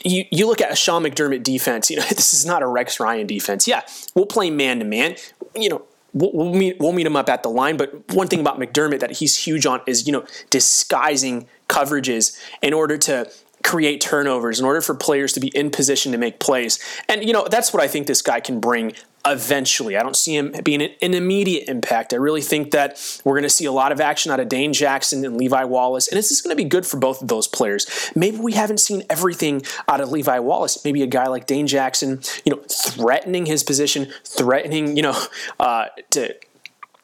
you 0.03 0.25
you 0.31 0.47
look 0.47 0.61
at 0.61 0.71
a 0.71 0.75
Sean 0.75 1.03
McDermott 1.03 1.43
defense. 1.43 1.89
You 1.89 1.97
know, 1.97 2.03
this 2.09 2.33
is 2.33 2.45
not 2.45 2.61
a 2.61 2.67
Rex 2.67 2.99
Ryan 2.99 3.27
defense. 3.27 3.67
Yeah, 3.67 3.81
we'll 4.15 4.25
play 4.25 4.49
man 4.49 4.79
to 4.79 4.85
man. 4.85 5.15
You 5.55 5.69
know, 5.69 5.81
we'll, 6.13 6.31
we'll 6.33 6.53
meet 6.53 6.79
we'll 6.79 6.93
meet 6.93 7.05
him 7.05 7.15
up 7.15 7.29
at 7.29 7.43
the 7.43 7.49
line. 7.49 7.77
But 7.77 8.13
one 8.13 8.27
thing 8.27 8.39
about 8.39 8.59
McDermott 8.59 8.99
that 8.99 9.11
he's 9.11 9.35
huge 9.35 9.65
on 9.65 9.81
is 9.85 10.05
you 10.07 10.13
know 10.13 10.25
disguising 10.49 11.47
coverages 11.69 12.39
in 12.61 12.73
order 12.73 12.97
to 12.97 13.29
create 13.63 14.01
turnovers 14.01 14.59
in 14.59 14.65
order 14.65 14.81
for 14.81 14.93
players 14.93 15.33
to 15.33 15.39
be 15.39 15.47
in 15.49 15.71
position 15.71 16.11
to 16.11 16.17
make 16.17 16.39
plays. 16.39 16.79
And, 17.07 17.23
you 17.23 17.33
know, 17.33 17.47
that's 17.49 17.73
what 17.73 17.81
I 17.81 17.87
think 17.87 18.07
this 18.07 18.21
guy 18.21 18.39
can 18.39 18.59
bring 18.59 18.93
eventually. 19.25 19.95
I 19.95 20.03
don't 20.03 20.17
see 20.17 20.35
him 20.35 20.53
being 20.63 20.81
an, 20.81 21.13
immediate 21.13 21.69
impact. 21.69 22.13
I 22.13 22.17
really 22.17 22.41
think 22.41 22.71
that 22.71 22.99
we're 23.23 23.35
going 23.35 23.43
to 23.43 23.49
see 23.49 23.65
a 23.65 23.71
lot 23.71 23.91
of 23.91 24.01
action 24.01 24.31
out 24.31 24.39
of 24.39 24.49
Dane 24.49 24.73
Jackson 24.73 25.25
and 25.25 25.37
Levi 25.37 25.63
Wallace, 25.63 26.07
and 26.09 26.17
this 26.17 26.31
is 26.31 26.41
going 26.41 26.55
to 26.55 26.61
be 26.61 26.67
good 26.67 26.85
for 26.85 26.97
both 26.97 27.21
of 27.21 27.29
those 27.29 27.47
players. 27.47 28.11
Maybe 28.15 28.37
we 28.37 28.53
haven't 28.53 28.79
seen 28.79 29.03
everything 29.09 29.61
out 29.87 30.01
of 30.01 30.11
Levi 30.11 30.39
Wallace. 30.39 30.83
Maybe 30.83 31.01
a 31.01 31.07
guy 31.07 31.27
like 31.27 31.45
Dane 31.45 31.67
Jackson, 31.67 32.19
you 32.43 32.53
know, 32.53 32.61
threatening 32.69 33.45
his 33.45 33.63
position, 33.63 34.11
threatening, 34.25 34.97
you 34.97 35.03
know, 35.03 35.17
uh, 35.59 35.85
to 36.11 36.35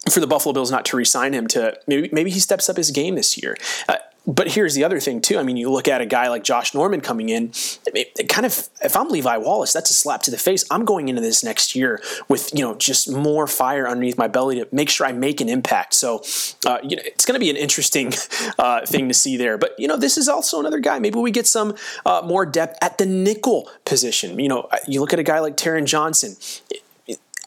for 0.10 0.20
the 0.20 0.28
Buffalo 0.28 0.54
Bills 0.54 0.72
not 0.72 0.86
to 0.86 0.98
resign 0.98 1.34
him 1.34 1.48
to 1.48 1.78
maybe 1.88 2.10
maybe 2.12 2.32
he 2.32 2.40
steps 2.40 2.70
up 2.70 2.78
his 2.78 2.92
game 2.92 3.16
this 3.16 3.42
year. 3.42 3.56
Uh, 3.88 3.98
but 4.28 4.50
here's 4.50 4.76
the 4.76 4.84
other 4.84 5.00
thing 5.00 5.22
too. 5.22 5.38
I 5.38 5.44
mean, 5.44 5.58
you 5.58 5.72
look 5.72 5.88
at 5.88 6.02
a 6.02 6.06
guy 6.06 6.30
like 6.30 6.44
Josh 6.44 6.74
Norman 6.74 7.02
coming 7.02 7.30
in. 7.30 7.52
It, 7.88 8.12
it 8.18 8.30
kind 8.30 8.46
of, 8.46 8.70
if 8.84 8.96
I'm 8.96 9.10
Levi 9.10 9.38
Wallace, 9.38 9.74
that's 9.74 9.90
a 9.90 9.94
slap 9.94 10.22
to 10.24 10.32
the 10.32 10.38
face. 10.38 10.66
I'm 10.70 10.86
going 10.86 11.10
into 11.10 11.22
this 11.22 11.44
next 11.44 11.76
year 11.76 12.02
with 12.28 12.54
you 12.54 12.64
know 12.64 12.76
just 12.76 13.12
more 13.12 13.48
fire 13.48 13.88
underneath 13.88 14.18
my 14.18 14.28
belly 14.28 14.56
to 14.60 14.68
make 14.72 14.90
sure 14.90 15.08
I 15.08 15.12
make 15.12 15.42
an 15.42 15.50
impact. 15.50 15.94
So, 15.94 16.24
uh, 16.66 16.80
you 16.84 16.96
know, 16.96 17.04
it's 17.06 17.26
going 17.26 17.36
to 17.36 17.40
be 17.40 17.50
an 17.50 17.58
interesting 17.58 18.12
uh, 18.60 18.86
thing 18.86 19.08
to 19.08 19.14
see 19.14 19.38
there. 19.38 19.58
But 19.58 19.76
you 19.80 19.88
know, 19.88 19.98
this 19.98 20.18
is 20.18 20.28
also 20.28 20.60
another 20.60 20.80
guy. 20.80 21.00
Maybe 21.00 21.20
we 21.20 21.32
get 21.32 21.48
some 21.48 21.76
uh, 22.06 22.22
more 22.24 22.46
depth 22.46 22.78
at 22.82 22.98
the 22.98 23.06
nickel 23.06 23.70
position. 23.86 24.40
You 24.40 24.50
know, 24.50 24.70
you 24.88 25.00
look 25.00 25.14
at 25.14 25.20
a 25.20 25.24
guy 25.24 25.40
like 25.40 25.58
Taron 25.58 25.86
Johnson 25.86 26.36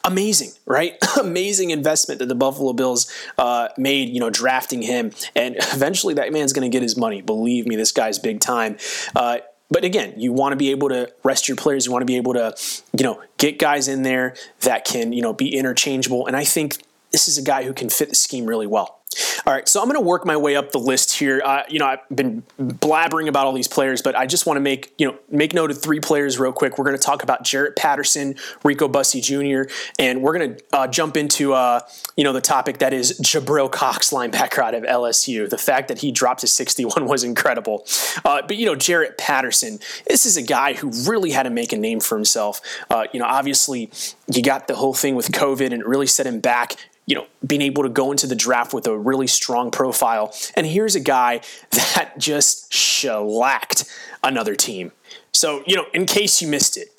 amazing, 0.03 0.51
right? 0.65 0.95
amazing 1.19 1.71
investment 1.71 2.19
that 2.19 2.27
the 2.27 2.35
Buffalo 2.35 2.73
Bills 2.73 3.11
uh, 3.37 3.69
made, 3.77 4.09
you 4.09 4.19
know, 4.19 4.29
drafting 4.29 4.81
him. 4.81 5.11
And 5.35 5.55
eventually 5.57 6.13
that 6.15 6.31
man's 6.33 6.53
going 6.53 6.69
to 6.69 6.73
get 6.73 6.81
his 6.81 6.97
money. 6.97 7.21
Believe 7.21 7.65
me, 7.65 7.75
this 7.75 7.91
guy's 7.91 8.19
big 8.19 8.39
time. 8.39 8.77
Uh, 9.15 9.39
but 9.69 9.83
again, 9.83 10.13
you 10.17 10.33
want 10.33 10.51
to 10.51 10.55
be 10.55 10.71
able 10.71 10.89
to 10.89 11.11
rest 11.23 11.47
your 11.47 11.57
players. 11.57 11.85
You 11.85 11.91
want 11.91 12.03
to 12.03 12.07
be 12.07 12.17
able 12.17 12.33
to, 12.33 12.55
you 12.97 13.03
know, 13.03 13.23
get 13.37 13.57
guys 13.57 13.87
in 13.87 14.03
there 14.03 14.35
that 14.61 14.85
can, 14.85 15.13
you 15.13 15.21
know, 15.21 15.33
be 15.33 15.55
interchangeable. 15.55 16.27
And 16.27 16.35
I 16.35 16.43
think 16.43 16.83
this 17.11 17.27
is 17.27 17.37
a 17.37 17.41
guy 17.41 17.63
who 17.63 17.73
can 17.73 17.89
fit 17.89 18.09
the 18.09 18.15
scheme 18.15 18.45
really 18.45 18.67
well. 18.67 19.02
All 19.45 19.53
right, 19.53 19.67
so 19.67 19.81
I'm 19.81 19.87
going 19.87 19.99
to 19.99 20.05
work 20.05 20.25
my 20.25 20.37
way 20.37 20.55
up 20.55 20.71
the 20.71 20.79
list 20.79 21.17
here. 21.17 21.41
Uh, 21.43 21.63
you 21.67 21.79
know, 21.79 21.85
I've 21.85 21.99
been 22.15 22.43
blabbering 22.59 23.27
about 23.27 23.45
all 23.45 23.53
these 23.53 23.67
players, 23.67 24.01
but 24.01 24.15
I 24.15 24.25
just 24.25 24.45
want 24.45 24.57
to 24.57 24.61
make 24.61 24.93
you 24.97 25.07
know 25.07 25.17
make 25.29 25.53
note 25.53 25.71
of 25.71 25.81
three 25.81 25.99
players 25.99 26.39
real 26.39 26.53
quick. 26.53 26.77
We're 26.77 26.85
going 26.85 26.97
to 26.97 27.03
talk 27.03 27.23
about 27.23 27.43
Jarrett 27.43 27.75
Patterson, 27.75 28.35
Rico 28.63 28.87
Bussey 28.87 29.21
Jr., 29.21 29.69
and 29.99 30.21
we're 30.21 30.37
going 30.37 30.55
to 30.55 30.63
uh, 30.71 30.87
jump 30.87 31.17
into 31.17 31.53
uh, 31.53 31.81
you 32.15 32.23
know 32.23 32.33
the 32.33 32.41
topic 32.41 32.77
that 32.79 32.93
is 32.93 33.19
Jabril 33.19 33.71
Cox, 33.71 34.11
linebacker 34.11 34.59
out 34.59 34.75
of 34.75 34.83
LSU. 34.83 35.49
The 35.49 35.57
fact 35.57 35.87
that 35.89 35.99
he 35.99 36.11
dropped 36.11 36.41
to 36.41 36.47
61 36.47 37.05
was 37.07 37.23
incredible. 37.23 37.85
Uh, 38.23 38.41
but 38.47 38.57
you 38.57 38.65
know, 38.65 38.75
Jarrett 38.75 39.17
Patterson, 39.17 39.79
this 40.07 40.25
is 40.25 40.37
a 40.37 40.43
guy 40.43 40.73
who 40.73 40.91
really 41.07 41.31
had 41.31 41.43
to 41.43 41.49
make 41.49 41.73
a 41.73 41.77
name 41.77 41.99
for 41.99 42.15
himself. 42.15 42.61
Uh, 42.89 43.05
you 43.11 43.19
know, 43.19 43.25
obviously 43.25 43.91
you 44.27 44.41
got 44.41 44.67
the 44.67 44.75
whole 44.75 44.93
thing 44.93 45.15
with 45.15 45.31
COVID 45.31 45.71
and 45.71 45.81
it 45.81 45.87
really 45.87 46.07
set 46.07 46.25
him 46.25 46.39
back 46.39 46.75
you 47.05 47.15
know, 47.15 47.27
being 47.45 47.61
able 47.61 47.83
to 47.83 47.89
go 47.89 48.11
into 48.11 48.27
the 48.27 48.35
draft 48.35 48.73
with 48.73 48.87
a 48.87 48.97
really 48.97 49.27
strong 49.27 49.71
profile. 49.71 50.33
And 50.55 50.65
here's 50.65 50.95
a 50.95 50.99
guy 50.99 51.41
that 51.71 52.13
just 52.17 52.73
shellacked 52.73 53.85
another 54.23 54.55
team. 54.55 54.91
So, 55.31 55.63
you 55.65 55.75
know, 55.75 55.85
in 55.93 56.05
case 56.05 56.41
you 56.41 56.47
missed 56.47 56.77
it, 56.77 56.89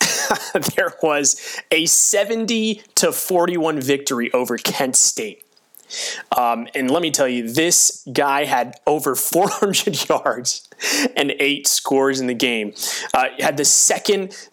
there 0.76 0.94
was 1.02 1.60
a 1.70 1.86
70 1.86 2.82
to 2.96 3.12
41 3.12 3.80
victory 3.80 4.32
over 4.32 4.56
Kent 4.56 4.96
State. 4.96 5.44
Um, 6.36 6.68
and 6.74 6.90
let 6.90 7.02
me 7.02 7.10
tell 7.10 7.28
you, 7.28 7.50
this 7.50 8.06
guy 8.12 8.44
had 8.44 8.76
over 8.86 9.14
400 9.30 10.08
yards 10.08 10.68
and 11.16 11.32
eight 11.38 11.66
scores 11.66 12.20
in 12.20 12.26
the 12.26 12.34
game. 12.34 12.72
Uh, 13.14 13.26
had 13.38 13.56
the 13.56 13.64
second 13.64 14.32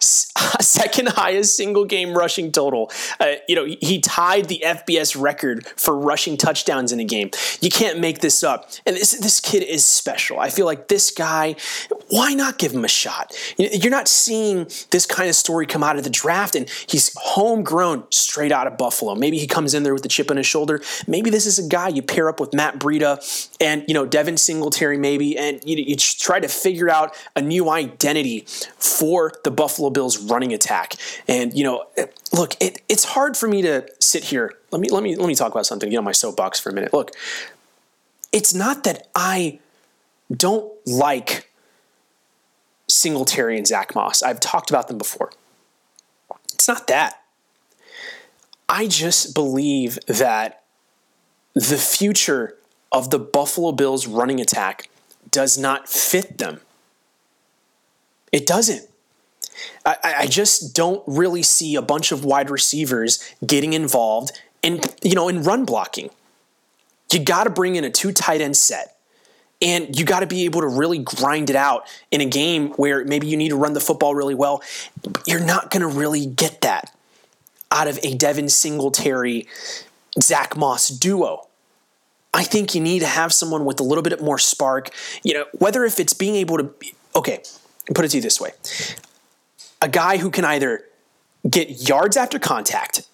second 0.60 1.08
highest 1.08 1.56
single 1.56 1.84
game 1.84 2.16
rushing 2.16 2.52
total. 2.52 2.90
Uh, 3.20 3.34
you 3.48 3.54
know, 3.54 3.64
he 3.64 4.00
tied 4.00 4.46
the 4.46 4.62
FBS 4.64 5.20
record 5.20 5.66
for 5.76 5.96
rushing 5.96 6.36
touchdowns 6.36 6.92
in 6.92 7.00
a 7.00 7.04
game. 7.04 7.30
You 7.60 7.70
can't 7.70 7.98
make 7.98 8.20
this 8.20 8.42
up. 8.42 8.70
And 8.86 8.96
this 8.96 9.12
this 9.12 9.40
kid 9.40 9.62
is 9.62 9.84
special. 9.84 10.38
I 10.38 10.50
feel 10.50 10.66
like 10.66 10.88
this 10.88 11.10
guy. 11.10 11.56
Why 12.08 12.32
not 12.34 12.58
give 12.58 12.72
him 12.72 12.84
a 12.84 12.88
shot? 12.88 13.34
You're 13.58 13.90
not 13.90 14.08
seeing 14.08 14.64
this 14.90 15.06
kind 15.06 15.28
of 15.28 15.34
story 15.34 15.66
come 15.66 15.82
out 15.82 15.96
of 15.96 16.04
the 16.04 16.10
draft, 16.10 16.54
and 16.54 16.68
he's 16.86 17.12
homegrown, 17.16 18.04
straight 18.10 18.52
out 18.52 18.66
of 18.66 18.78
Buffalo. 18.78 19.14
Maybe 19.14 19.38
he 19.38 19.46
comes 19.46 19.74
in 19.74 19.82
there 19.82 19.94
with 19.94 20.04
a 20.04 20.08
chip 20.08 20.30
on 20.30 20.36
his 20.36 20.46
shoulder. 20.46 20.80
Maybe 21.06 21.27
this 21.30 21.46
is 21.46 21.58
a 21.58 21.68
guy 21.68 21.88
you 21.88 22.02
pair 22.02 22.28
up 22.28 22.40
with 22.40 22.52
Matt 22.52 22.78
Breida 22.78 23.18
and 23.60 23.84
you 23.88 23.94
know 23.94 24.06
Devin 24.06 24.36
Singletary, 24.36 24.98
maybe, 24.98 25.36
and 25.36 25.60
you, 25.64 25.76
you 25.76 25.96
try 25.96 26.40
to 26.40 26.48
figure 26.48 26.90
out 26.90 27.14
a 27.36 27.42
new 27.42 27.70
identity 27.70 28.44
for 28.46 29.32
the 29.44 29.50
Buffalo 29.50 29.90
Bills 29.90 30.18
running 30.18 30.52
attack. 30.52 30.94
And 31.26 31.54
you 31.54 31.64
know, 31.64 31.84
look, 32.32 32.54
it, 32.60 32.82
it's 32.88 33.04
hard 33.04 33.36
for 33.36 33.48
me 33.48 33.62
to 33.62 33.86
sit 34.00 34.24
here. 34.24 34.54
Let 34.70 34.80
me 34.80 34.88
let 34.90 35.02
me 35.02 35.16
let 35.16 35.26
me 35.28 35.34
talk 35.34 35.52
about 35.52 35.66
something. 35.66 35.90
Get 35.90 35.98
on 35.98 36.04
my 36.04 36.12
soapbox 36.12 36.60
for 36.60 36.70
a 36.70 36.72
minute. 36.72 36.92
Look, 36.92 37.12
it's 38.32 38.54
not 38.54 38.84
that 38.84 39.08
I 39.14 39.60
don't 40.34 40.70
like 40.86 41.50
Singletary 42.88 43.56
and 43.56 43.66
Zach 43.66 43.94
Moss. 43.94 44.22
I've 44.22 44.40
talked 44.40 44.70
about 44.70 44.88
them 44.88 44.98
before. 44.98 45.32
It's 46.54 46.68
not 46.68 46.86
that. 46.88 47.22
I 48.68 48.86
just 48.86 49.34
believe 49.34 49.98
that 50.06 50.62
the 51.58 51.78
future 51.78 52.56
of 52.92 53.10
the 53.10 53.18
Buffalo 53.18 53.72
Bills 53.72 54.06
running 54.06 54.40
attack 54.40 54.88
does 55.30 55.58
not 55.58 55.88
fit 55.88 56.38
them. 56.38 56.60
It 58.32 58.46
doesn't. 58.46 58.88
I, 59.84 59.96
I, 60.18 60.26
just 60.26 60.74
don't 60.74 61.02
really 61.06 61.42
see 61.42 61.74
a 61.74 61.82
bunch 61.82 62.12
of 62.12 62.24
wide 62.24 62.48
receivers 62.48 63.34
getting 63.44 63.72
involved 63.72 64.30
in 64.62 64.80
you 65.02 65.14
know 65.14 65.28
in 65.28 65.42
run 65.42 65.64
blocking. 65.64 66.10
You 67.12 67.18
got 67.18 67.44
to 67.44 67.50
bring 67.50 67.74
in 67.74 67.82
a 67.82 67.90
two 67.90 68.12
tight 68.12 68.40
end 68.40 68.56
set. 68.56 68.94
And 69.60 69.98
you 69.98 70.04
got 70.04 70.20
to 70.20 70.26
be 70.28 70.44
able 70.44 70.60
to 70.60 70.68
really 70.68 70.98
grind 70.98 71.50
it 71.50 71.56
out 71.56 71.88
in 72.12 72.20
a 72.20 72.24
game 72.24 72.70
where 72.74 73.04
maybe 73.04 73.26
you 73.26 73.36
need 73.36 73.48
to 73.48 73.56
run 73.56 73.72
the 73.72 73.80
football 73.80 74.14
really 74.14 74.36
well. 74.36 74.62
You're 75.26 75.44
not 75.44 75.72
going 75.72 75.80
to 75.80 75.88
really 75.88 76.26
get 76.26 76.60
that 76.60 76.94
out 77.72 77.88
of 77.88 77.98
a 78.04 78.14
Devin 78.14 78.50
Singletary, 78.50 79.48
Zach 80.22 80.56
Moss 80.56 80.88
duo. 80.88 81.47
I 82.34 82.44
think 82.44 82.74
you 82.74 82.80
need 82.80 83.00
to 83.00 83.06
have 83.06 83.32
someone 83.32 83.64
with 83.64 83.80
a 83.80 83.82
little 83.82 84.02
bit 84.02 84.22
more 84.22 84.38
spark. 84.38 84.90
You 85.22 85.34
know, 85.34 85.44
whether 85.52 85.84
if 85.84 85.98
it's 85.98 86.12
being 86.12 86.36
able 86.36 86.58
to, 86.58 86.64
be, 86.64 86.92
okay, 87.14 87.42
put 87.94 88.04
it 88.04 88.08
to 88.08 88.18
you 88.18 88.22
this 88.22 88.40
way 88.40 88.50
a 89.80 89.88
guy 89.88 90.16
who 90.16 90.30
can 90.30 90.44
either 90.44 90.84
get 91.48 91.88
yards 91.88 92.16
after 92.16 92.38
contact 92.38 93.06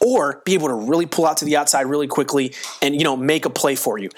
or 0.00 0.42
be 0.44 0.54
able 0.54 0.68
to 0.68 0.74
really 0.74 1.06
pull 1.06 1.26
out 1.26 1.36
to 1.38 1.44
the 1.44 1.56
outside 1.56 1.82
really 1.82 2.06
quickly 2.06 2.52
and 2.80 2.94
you 2.94 3.04
know 3.04 3.16
make 3.16 3.44
a 3.44 3.50
play 3.50 3.74
for 3.74 3.98
you. 3.98 4.10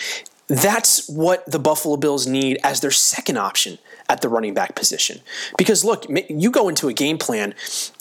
That's 0.47 1.09
what 1.09 1.51
the 1.51 1.59
Buffalo 1.59 1.97
Bills 1.97 2.27
need 2.27 2.59
as 2.63 2.81
their 2.81 2.91
second 2.91 3.39
option 3.39 3.79
at 4.09 4.21
the 4.21 4.29
running 4.29 4.53
back 4.53 4.75
position. 4.75 5.21
Because 5.57 5.85
look, 5.85 6.05
you 6.29 6.51
go 6.51 6.69
into 6.69 6.89
a 6.89 6.93
game 6.93 7.17
plan 7.17 7.55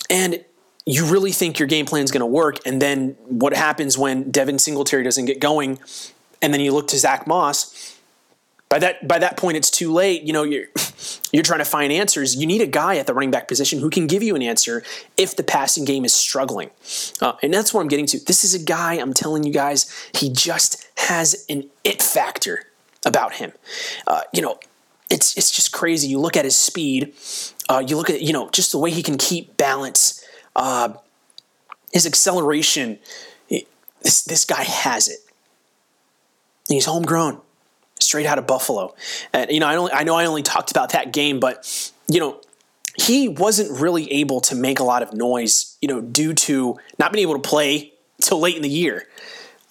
and 0.09 0.43
you 0.85 1.05
really 1.05 1.31
think 1.31 1.59
your 1.59 1.67
game 1.67 1.85
plan 1.85 2.03
is 2.03 2.11
going 2.11 2.21
to 2.21 2.25
work. 2.25 2.57
And 2.65 2.81
then 2.81 3.15
what 3.25 3.53
happens 3.53 3.97
when 3.97 4.31
Devin 4.31 4.59
Singletary 4.59 5.03
doesn't 5.03 5.25
get 5.25 5.39
going? 5.39 5.79
And 6.41 6.53
then 6.53 6.61
you 6.61 6.73
look 6.73 6.87
to 6.89 6.97
Zach 6.97 7.25
Moss. 7.25 7.97
By 8.69 8.79
that 8.79 9.07
by 9.07 9.19
that 9.19 9.37
point, 9.37 9.55
it's 9.55 9.69
too 9.69 9.93
late. 9.93 10.23
You 10.23 10.33
know 10.33 10.41
you're 10.41 10.65
you're 11.31 11.43
trying 11.43 11.59
to 11.59 11.65
find 11.65 11.93
answers. 11.93 12.35
You 12.35 12.47
need 12.47 12.59
a 12.59 12.65
guy 12.65 12.97
at 12.97 13.05
the 13.05 13.13
running 13.13 13.29
back 13.29 13.47
position 13.47 13.79
who 13.79 13.89
can 13.91 14.07
give 14.07 14.23
you 14.23 14.35
an 14.35 14.41
answer 14.41 14.81
if 15.15 15.35
the 15.35 15.43
passing 15.43 15.85
game 15.85 16.03
is 16.05 16.15
struggling. 16.15 16.71
Uh, 17.21 17.33
and 17.43 17.53
that's 17.53 17.71
what 17.71 17.81
I'm 17.81 17.87
getting 17.87 18.07
to. 18.07 18.19
This 18.25 18.43
is 18.43 18.55
a 18.55 18.63
guy. 18.63 18.95
I'm 18.95 19.13
telling 19.13 19.43
you 19.43 19.53
guys, 19.53 19.93
he 20.15 20.31
just 20.31 20.87
has 20.97 21.45
an 21.49 21.69
it 21.83 22.01
factor 22.01 22.63
about 23.05 23.33
him. 23.33 23.51
Uh, 24.07 24.21
you 24.33 24.41
know, 24.41 24.57
it's 25.11 25.37
it's 25.37 25.51
just 25.51 25.71
crazy. 25.71 26.07
You 26.07 26.19
look 26.19 26.35
at 26.35 26.43
his 26.43 26.55
speed. 26.55 27.13
Uh, 27.69 27.83
you 27.85 27.95
look 27.95 28.09
at 28.09 28.23
you 28.23 28.33
know 28.33 28.49
just 28.49 28.71
the 28.71 28.79
way 28.79 28.89
he 28.89 29.03
can 29.03 29.19
keep 29.19 29.55
balance 29.55 30.22
uh, 30.55 30.93
his 31.91 32.05
acceleration, 32.05 32.99
this, 34.01 34.23
this 34.23 34.45
guy 34.45 34.63
has 34.63 35.07
it. 35.07 35.19
he's 36.67 36.85
homegrown, 36.85 37.39
straight 37.99 38.25
out 38.25 38.37
of 38.37 38.47
Buffalo. 38.47 38.95
And, 39.31 39.49
you 39.51 39.59
know, 39.59 39.67
I, 39.67 39.75
only, 39.75 39.91
I 39.91 40.03
know 40.03 40.15
I 40.15 40.25
only 40.25 40.43
talked 40.43 40.71
about 40.71 40.91
that 40.91 41.13
game, 41.13 41.39
but, 41.39 41.91
you 42.07 42.19
know, 42.19 42.41
he 42.95 43.27
wasn't 43.27 43.79
really 43.79 44.11
able 44.11 44.41
to 44.41 44.55
make 44.55 44.79
a 44.79 44.83
lot 44.83 45.01
of 45.01 45.13
noise, 45.13 45.77
you 45.81 45.87
know, 45.87 46.01
due 46.01 46.33
to 46.33 46.77
not 46.99 47.11
being 47.11 47.23
able 47.23 47.39
to 47.39 47.47
play 47.47 47.93
till 48.21 48.39
late 48.39 48.55
in 48.55 48.61
the 48.61 48.69
year. 48.69 49.07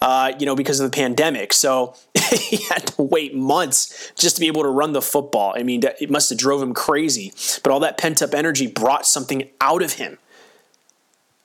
Uh, 0.01 0.33
you 0.37 0.45
know, 0.45 0.53
because 0.53 0.81
of 0.81 0.91
the 0.91 0.93
pandemic. 0.93 1.53
So 1.53 1.95
he 2.33 2.57
had 2.65 2.87
to 2.87 3.03
wait 3.03 3.33
months 3.33 4.11
just 4.17 4.35
to 4.35 4.41
be 4.41 4.47
able 4.47 4.63
to 4.63 4.67
run 4.67 4.91
the 4.91 5.01
football. 5.01 5.53
I 5.55 5.63
mean, 5.63 5.81
it 6.01 6.09
must 6.09 6.29
have 6.29 6.37
drove 6.37 6.61
him 6.61 6.73
crazy. 6.73 7.31
But 7.63 7.71
all 7.71 7.79
that 7.79 7.97
pent 7.97 8.21
up 8.21 8.33
energy 8.33 8.67
brought 8.67 9.05
something 9.05 9.49
out 9.61 9.81
of 9.81 9.93
him. 9.93 10.17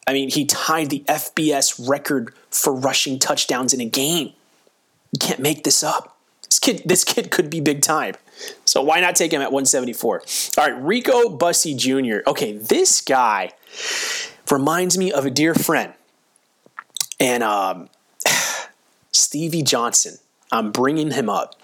I 0.08 0.14
mean, 0.14 0.30
he 0.30 0.46
tied 0.46 0.88
the 0.88 1.04
FBS 1.06 1.86
record 1.86 2.32
for 2.50 2.72
rushing 2.72 3.18
touchdowns 3.18 3.74
in 3.74 3.80
a 3.82 3.84
game. 3.84 4.32
You 5.12 5.18
can't 5.20 5.38
make 5.38 5.64
this 5.64 5.82
up. 5.82 6.16
This 6.48 6.58
kid, 6.58 6.80
this 6.86 7.04
kid 7.04 7.30
could 7.30 7.50
be 7.50 7.60
big 7.60 7.82
time. 7.82 8.14
So 8.64 8.80
why 8.80 9.00
not 9.00 9.16
take 9.16 9.34
him 9.34 9.42
at 9.42 9.52
174? 9.52 10.22
All 10.56 10.64
right, 10.66 10.82
Rico 10.82 11.28
Bussey 11.28 11.74
Jr. 11.74 12.26
Okay, 12.26 12.56
this 12.56 13.02
guy 13.02 13.52
reminds 14.50 14.96
me 14.96 15.12
of 15.12 15.26
a 15.26 15.30
dear 15.30 15.54
friend. 15.54 15.92
And 17.20 17.42
um, 17.42 17.90
Stevie 19.12 19.62
Johnson. 19.62 20.16
I'm 20.50 20.72
bringing 20.72 21.10
him 21.10 21.28
up. 21.28 21.54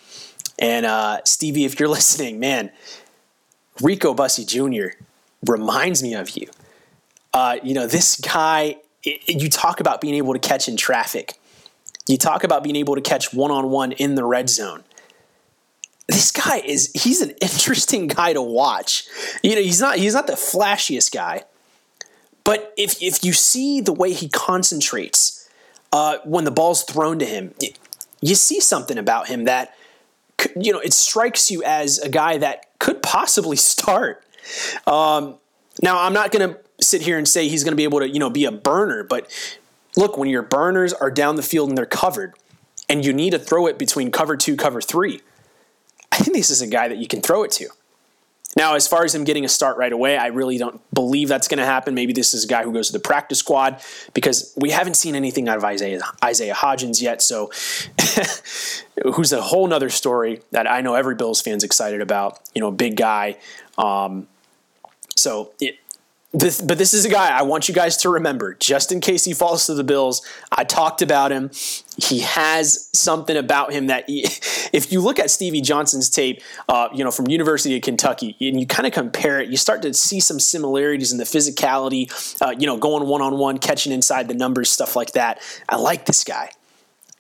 And 0.59 0.85
uh, 0.85 1.23
Stevie, 1.25 1.65
if 1.65 1.81
you're 1.81 1.89
listening, 2.01 2.39
man, 2.41 2.73
Rico 3.81 4.13
Bussey 4.13 4.45
Jr. 4.45 4.99
reminds 5.47 6.03
me 6.03 6.13
of 6.13 6.37
you. 6.37 6.51
Uh, 7.35 7.57
you 7.64 7.75
know, 7.75 7.87
this 7.88 8.17
guy, 8.17 8.76
it, 9.03 9.43
you 9.43 9.50
talk 9.50 9.81
about 9.81 10.00
being 10.00 10.14
able 10.14 10.33
to 10.33 10.38
catch 10.38 10.69
in 10.69 10.76
traffic. 10.76 11.35
You 12.07 12.17
talk 12.17 12.45
about 12.45 12.62
being 12.62 12.76
able 12.76 12.95
to 12.95 13.00
catch 13.00 13.35
one 13.35 13.50
on 13.50 13.71
one 13.71 13.93
in 13.93 14.14
the 14.14 14.25
red 14.25 14.49
zone. 14.49 14.85
This 16.07 16.31
guy 16.31 16.59
is 16.59 16.93
he's 16.95 17.21
an 17.21 17.31
interesting 17.43 18.07
guy 18.07 18.33
to 18.33 18.41
watch. 18.41 19.05
You 19.43 19.57
know, 19.57 19.62
he's 19.62 19.81
not 19.81 19.99
he's 19.99 20.14
not 20.14 20.29
the 20.29 20.35
flashiest 20.35 21.12
guy. 21.12 21.43
But 22.45 22.73
if 22.76 23.03
if 23.03 23.25
you 23.25 23.33
see 23.33 23.81
the 23.81 23.93
way 23.93 24.12
he 24.12 24.29
concentrates 24.29 25.49
uh, 25.93 26.19
when 26.25 26.45
the 26.45 26.50
ball's 26.50 26.85
thrown 26.85 27.19
to 27.19 27.25
him, 27.25 27.55
you 28.21 28.35
see 28.35 28.61
something 28.61 28.99
about 28.99 29.29
him 29.29 29.45
that 29.45 29.75
you 30.55 30.73
know 30.73 30.79
it 30.79 30.93
strikes 30.93 31.50
you 31.50 31.64
as 31.64 31.99
a 31.99 32.09
guy 32.09 32.38
that 32.38 32.79
could 32.79 33.03
possibly 33.03 33.57
start. 33.73 34.23
Um, 34.87 35.38
now, 35.83 36.00
I'm 36.02 36.12
not 36.12 36.31
going 36.31 36.50
to 36.50 36.59
sit 36.81 37.02
here 37.02 37.19
and 37.19 37.26
say 37.26 37.49
he's 37.49 37.64
going 37.64 37.73
to 37.73 37.76
be 37.76 37.85
able 37.85 38.00
to, 38.00 38.09
you 38.09 38.19
know, 38.19 38.31
be 38.31 38.45
a 38.45 38.52
burner. 38.52 39.02
But 39.02 39.31
look, 39.97 40.16
when 40.16 40.28
your 40.28 40.43
burners 40.43 40.93
are 40.93 41.11
down 41.11 41.37
the 41.37 41.43
field 41.43 41.69
and 41.69 41.78
they're 41.78 41.87
covered, 41.87 42.35
and 42.88 43.04
you 43.04 43.12
need 43.12 43.31
to 43.31 43.38
throw 43.38 43.66
it 43.66 43.78
between 43.78 44.11
cover 44.11 44.37
two, 44.37 44.57
cover 44.57 44.81
three, 44.81 45.23
I 46.12 46.19
think 46.19 46.37
this 46.37 46.50
is 46.50 46.61
a 46.61 46.66
guy 46.66 46.88
that 46.88 46.99
you 46.99 47.09
can 47.09 47.23
throw 47.23 47.43
it 47.43 47.50
to. 47.52 47.69
Now, 48.57 48.75
as 48.75 48.87
far 48.87 49.04
as 49.04 49.12
him 49.12 49.25
getting 49.25 49.45
a 49.45 49.49
start 49.49 49.78
right 49.78 49.93
away, 49.93 50.16
I 50.16 50.28
really 50.28 50.59
don't 50.59 50.81
believe 50.95 51.28
that's 51.28 51.49
going 51.49 51.59
to 51.59 51.64
happen. 51.64 51.95
Maybe 51.95 52.12
this 52.12 52.35
is 52.35 52.45
a 52.45 52.47
guy 52.47 52.62
who 52.62 52.73
goes 52.73 52.87
to 52.87 52.93
the 52.93 53.00
practice 53.00 53.40
squad 53.40 53.83
because 54.12 54.52
we 54.57 54.71
haven't 54.71 54.95
seen 54.95 55.16
anything 55.16 55.49
out 55.49 55.57
of 55.57 55.64
Isaiah, 55.64 56.00
Isaiah 56.23 56.54
Hodgins 56.54 57.02
yet. 57.02 57.21
So, 57.21 57.50
who's 59.14 59.33
a 59.33 59.43
whole 59.43 59.66
nother 59.66 59.90
story 59.90 60.40
that 60.52 60.71
I 60.71 60.83
know 60.83 60.95
every 60.95 61.16
Bills 61.16 61.40
fan's 61.40 61.64
excited 61.64 62.00
about. 62.00 62.38
You 62.54 62.61
know, 62.61 62.71
big 62.71 62.97
guy. 62.97 63.38
Um, 63.76 64.28
so, 65.16 65.52
it, 65.61 65.78
this, 66.35 66.61
but 66.61 66.78
this 66.78 66.92
is 66.92 67.04
a 67.04 67.09
guy 67.09 67.28
I 67.28 67.42
want 67.42 67.68
you 67.68 67.75
guys 67.75 67.97
to 67.99 68.09
remember, 68.09 68.54
just 68.54 68.90
in 68.90 69.00
case 69.00 69.25
he 69.25 69.33
falls 69.33 69.66
to 69.66 69.75
the 69.75 69.85
Bills. 69.85 70.21
I 70.50 70.64
talked 70.64 71.00
about 71.00 71.30
him. 71.30 71.52
He 71.97 72.21
has 72.21 72.90
something 72.92 73.37
about 73.37 73.73
him 73.73 73.87
that, 73.87 74.09
he, 74.09 74.23
if 74.73 74.90
you 74.90 75.00
look 75.00 75.21
at 75.21 75.30
Stevie 75.30 75.61
Johnson's 75.61 76.11
tape, 76.11 76.42
uh, 76.68 76.88
you 76.92 77.04
know, 77.04 77.12
from 77.12 77.28
University 77.28 77.76
of 77.76 77.83
Kentucky, 77.83 78.37
and 78.40 78.59
you 78.59 78.66
kind 78.66 78.85
of 78.85 78.92
compare 78.92 79.40
it, 79.40 79.49
you 79.49 79.56
start 79.56 79.83
to 79.83 79.94
see 79.94 80.18
some 80.18 80.40
similarities 80.40 81.12
in 81.12 81.18
the 81.18 81.25
physicality, 81.25 82.11
uh, 82.42 82.50
you 82.59 82.66
know, 82.66 82.76
going 82.76 83.06
one 83.06 83.23
on 83.23 83.38
one, 83.38 83.59
catching 83.59 83.92
inside 83.92 84.26
the 84.26 84.35
numbers, 84.35 84.71
stuff 84.71 84.97
like 84.97 85.12
that. 85.12 85.40
I 85.68 85.76
like 85.76 86.06
this 86.06 86.25
guy. 86.25 86.50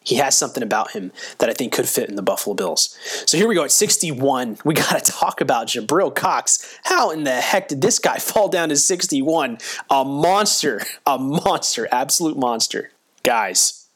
He 0.04 0.16
has 0.16 0.36
something 0.36 0.62
about 0.62 0.90
him 0.90 1.12
that 1.38 1.48
I 1.48 1.54
think 1.54 1.72
could 1.72 1.88
fit 1.88 2.10
in 2.10 2.16
the 2.16 2.22
Buffalo 2.22 2.54
Bills. 2.54 2.96
So 3.24 3.38
here 3.38 3.48
we 3.48 3.54
go 3.54 3.64
at 3.64 3.72
61. 3.72 4.58
We 4.62 4.74
got 4.74 5.02
to 5.02 5.12
talk 5.12 5.40
about 5.40 5.68
Jabril 5.68 6.14
Cox. 6.14 6.78
How 6.84 7.10
in 7.10 7.24
the 7.24 7.32
heck 7.40 7.68
did 7.68 7.80
this 7.80 7.98
guy 7.98 8.16
fall 8.18 8.48
down 8.48 8.68
to 8.68 8.76
61? 8.76 9.58
A 9.90 10.04
monster, 10.04 10.82
a 11.06 11.18
monster, 11.18 11.88
absolute 11.90 12.36
monster. 12.36 12.92
Guys, 13.22 13.86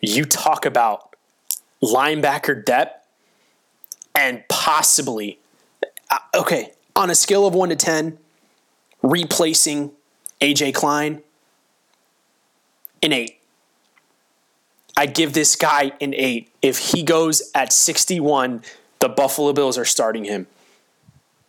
you 0.00 0.24
talk 0.24 0.66
about 0.66 1.14
linebacker 1.80 2.64
depth 2.64 3.06
and 4.16 4.42
possibly, 4.48 5.38
uh, 6.10 6.18
okay, 6.34 6.72
on 6.96 7.08
a 7.10 7.14
scale 7.14 7.46
of 7.46 7.54
1 7.54 7.68
to 7.68 7.76
10, 7.76 8.18
replacing 9.02 9.92
AJ 10.40 10.74
Klein, 10.74 11.22
an 13.02 13.12
8. 13.12 13.35
I 14.96 15.06
give 15.06 15.34
this 15.34 15.56
guy 15.56 15.92
an 16.00 16.14
8. 16.14 16.50
If 16.62 16.78
he 16.78 17.02
goes 17.02 17.50
at 17.54 17.72
61, 17.72 18.62
the 19.00 19.08
Buffalo 19.08 19.52
Bills 19.52 19.76
are 19.76 19.84
starting 19.84 20.24
him. 20.24 20.46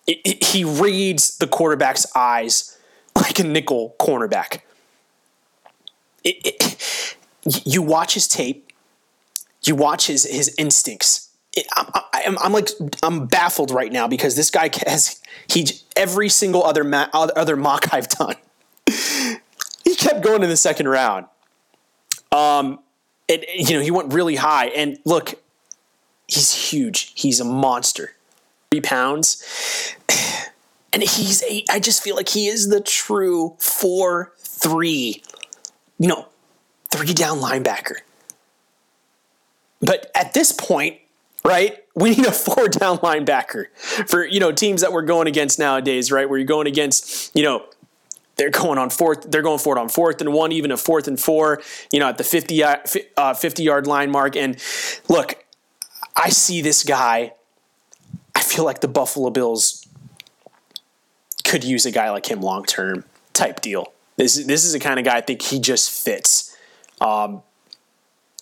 It, 0.05 0.19
it, 0.25 0.43
he 0.43 0.63
reads 0.63 1.37
the 1.37 1.47
quarterback's 1.47 2.05
eyes 2.15 2.77
like 3.15 3.39
a 3.39 3.43
nickel 3.43 3.95
cornerback. 3.99 4.61
It, 6.23 7.15
you 7.65 7.81
watch 7.81 8.13
his 8.13 8.27
tape, 8.27 8.71
you 9.63 9.75
watch 9.75 10.07
his, 10.07 10.25
his 10.25 10.53
instincts. 10.57 11.29
I'm, 11.75 11.87
I'm, 12.13 12.37
I'm, 12.39 12.53
like 12.53 12.69
I'm 13.01 13.25
baffled 13.25 13.71
right 13.71 13.91
now 13.91 14.07
because 14.07 14.35
this 14.35 14.51
guy 14.51 14.69
has 14.85 15.19
he 15.47 15.65
every 15.95 16.29
single 16.29 16.63
other 16.63 16.83
ma- 16.83 17.09
other 17.13 17.55
mock 17.55 17.91
I've 17.91 18.07
done. 18.09 18.35
he 19.83 19.95
kept 19.95 20.21
going 20.21 20.43
in 20.43 20.49
the 20.49 20.57
second 20.57 20.87
round. 20.87 21.25
Um, 22.31 22.79
and 23.29 23.45
you 23.53 23.75
know 23.75 23.81
he 23.81 23.91
went 23.91 24.13
really 24.13 24.35
high. 24.35 24.67
And 24.67 24.97
look, 25.05 25.35
he's 26.27 26.71
huge. 26.71 27.13
He's 27.15 27.39
a 27.39 27.45
monster. 27.45 28.13
Three 28.71 28.81
pounds, 28.81 29.95
and 30.93 31.01
he's 31.01 31.43
a. 31.43 31.63
I 31.69 31.79
just 31.79 32.03
feel 32.03 32.15
like 32.15 32.29
he 32.29 32.47
is 32.47 32.69
the 32.69 32.81
true 32.81 33.55
four 33.59 34.33
three. 34.39 35.23
You 35.99 36.07
know, 36.09 36.27
three 36.91 37.13
down 37.13 37.39
linebacker. 37.39 37.97
But 39.79 40.11
at 40.15 40.33
this 40.33 40.51
point, 40.51 40.99
right? 41.47 41.83
We 41.95 42.11
need 42.11 42.25
a 42.25 42.31
four 42.31 42.67
down 42.67 42.97
linebacker 42.97 43.67
for, 44.07 44.25
you 44.25 44.39
know, 44.39 44.51
teams 44.51 44.81
that 44.81 44.91
we're 44.91 45.03
going 45.03 45.27
against 45.27 45.57
nowadays, 45.59 46.11
right? 46.11 46.29
Where 46.29 46.37
you're 46.37 46.47
going 46.47 46.67
against, 46.67 47.35
you 47.35 47.43
know, 47.43 47.65
they're 48.37 48.51
going 48.51 48.77
on 48.77 48.89
fourth. 48.89 49.29
They're 49.29 49.41
going 49.41 49.59
for 49.59 49.77
it 49.77 49.79
on 49.79 49.89
fourth 49.89 50.21
and 50.21 50.31
one, 50.31 50.51
even 50.51 50.71
a 50.71 50.77
fourth 50.77 51.07
and 51.07 51.19
four. 51.19 51.61
You 51.91 51.99
know, 51.99 52.07
at 52.07 52.17
the 52.17 52.23
50, 52.23 52.63
uh, 52.63 53.33
50 53.33 53.63
yard 53.63 53.87
line 53.87 54.11
mark. 54.11 54.35
And 54.35 54.57
look, 55.09 55.43
I 56.15 56.29
see 56.29 56.61
this 56.61 56.83
guy. 56.83 57.33
I 58.35 58.41
feel 58.41 58.63
like 58.63 58.81
the 58.81 58.87
Buffalo 58.87 59.29
Bills 59.29 59.87
could 61.43 61.63
use 61.63 61.85
a 61.85 61.91
guy 61.91 62.11
like 62.11 62.29
him 62.29 62.41
long 62.41 62.63
term 62.63 63.03
type 63.33 63.61
deal. 63.61 63.93
This 64.17 64.35
this 64.45 64.63
is 64.63 64.73
the 64.73 64.79
kind 64.79 64.99
of 64.99 65.05
guy 65.05 65.17
I 65.17 65.21
think 65.21 65.41
he 65.41 65.59
just 65.59 65.89
fits. 65.91 66.55
Um, 67.01 67.41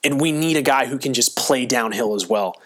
and 0.04 0.20
we 0.22 0.32
need 0.32 0.56
a 0.56 0.62
guy 0.62 0.86
who 0.86 0.98
can 0.98 1.14
just 1.14 1.36
play 1.36 1.66
downhill 1.66 2.16
as 2.16 2.28
well 2.28 2.62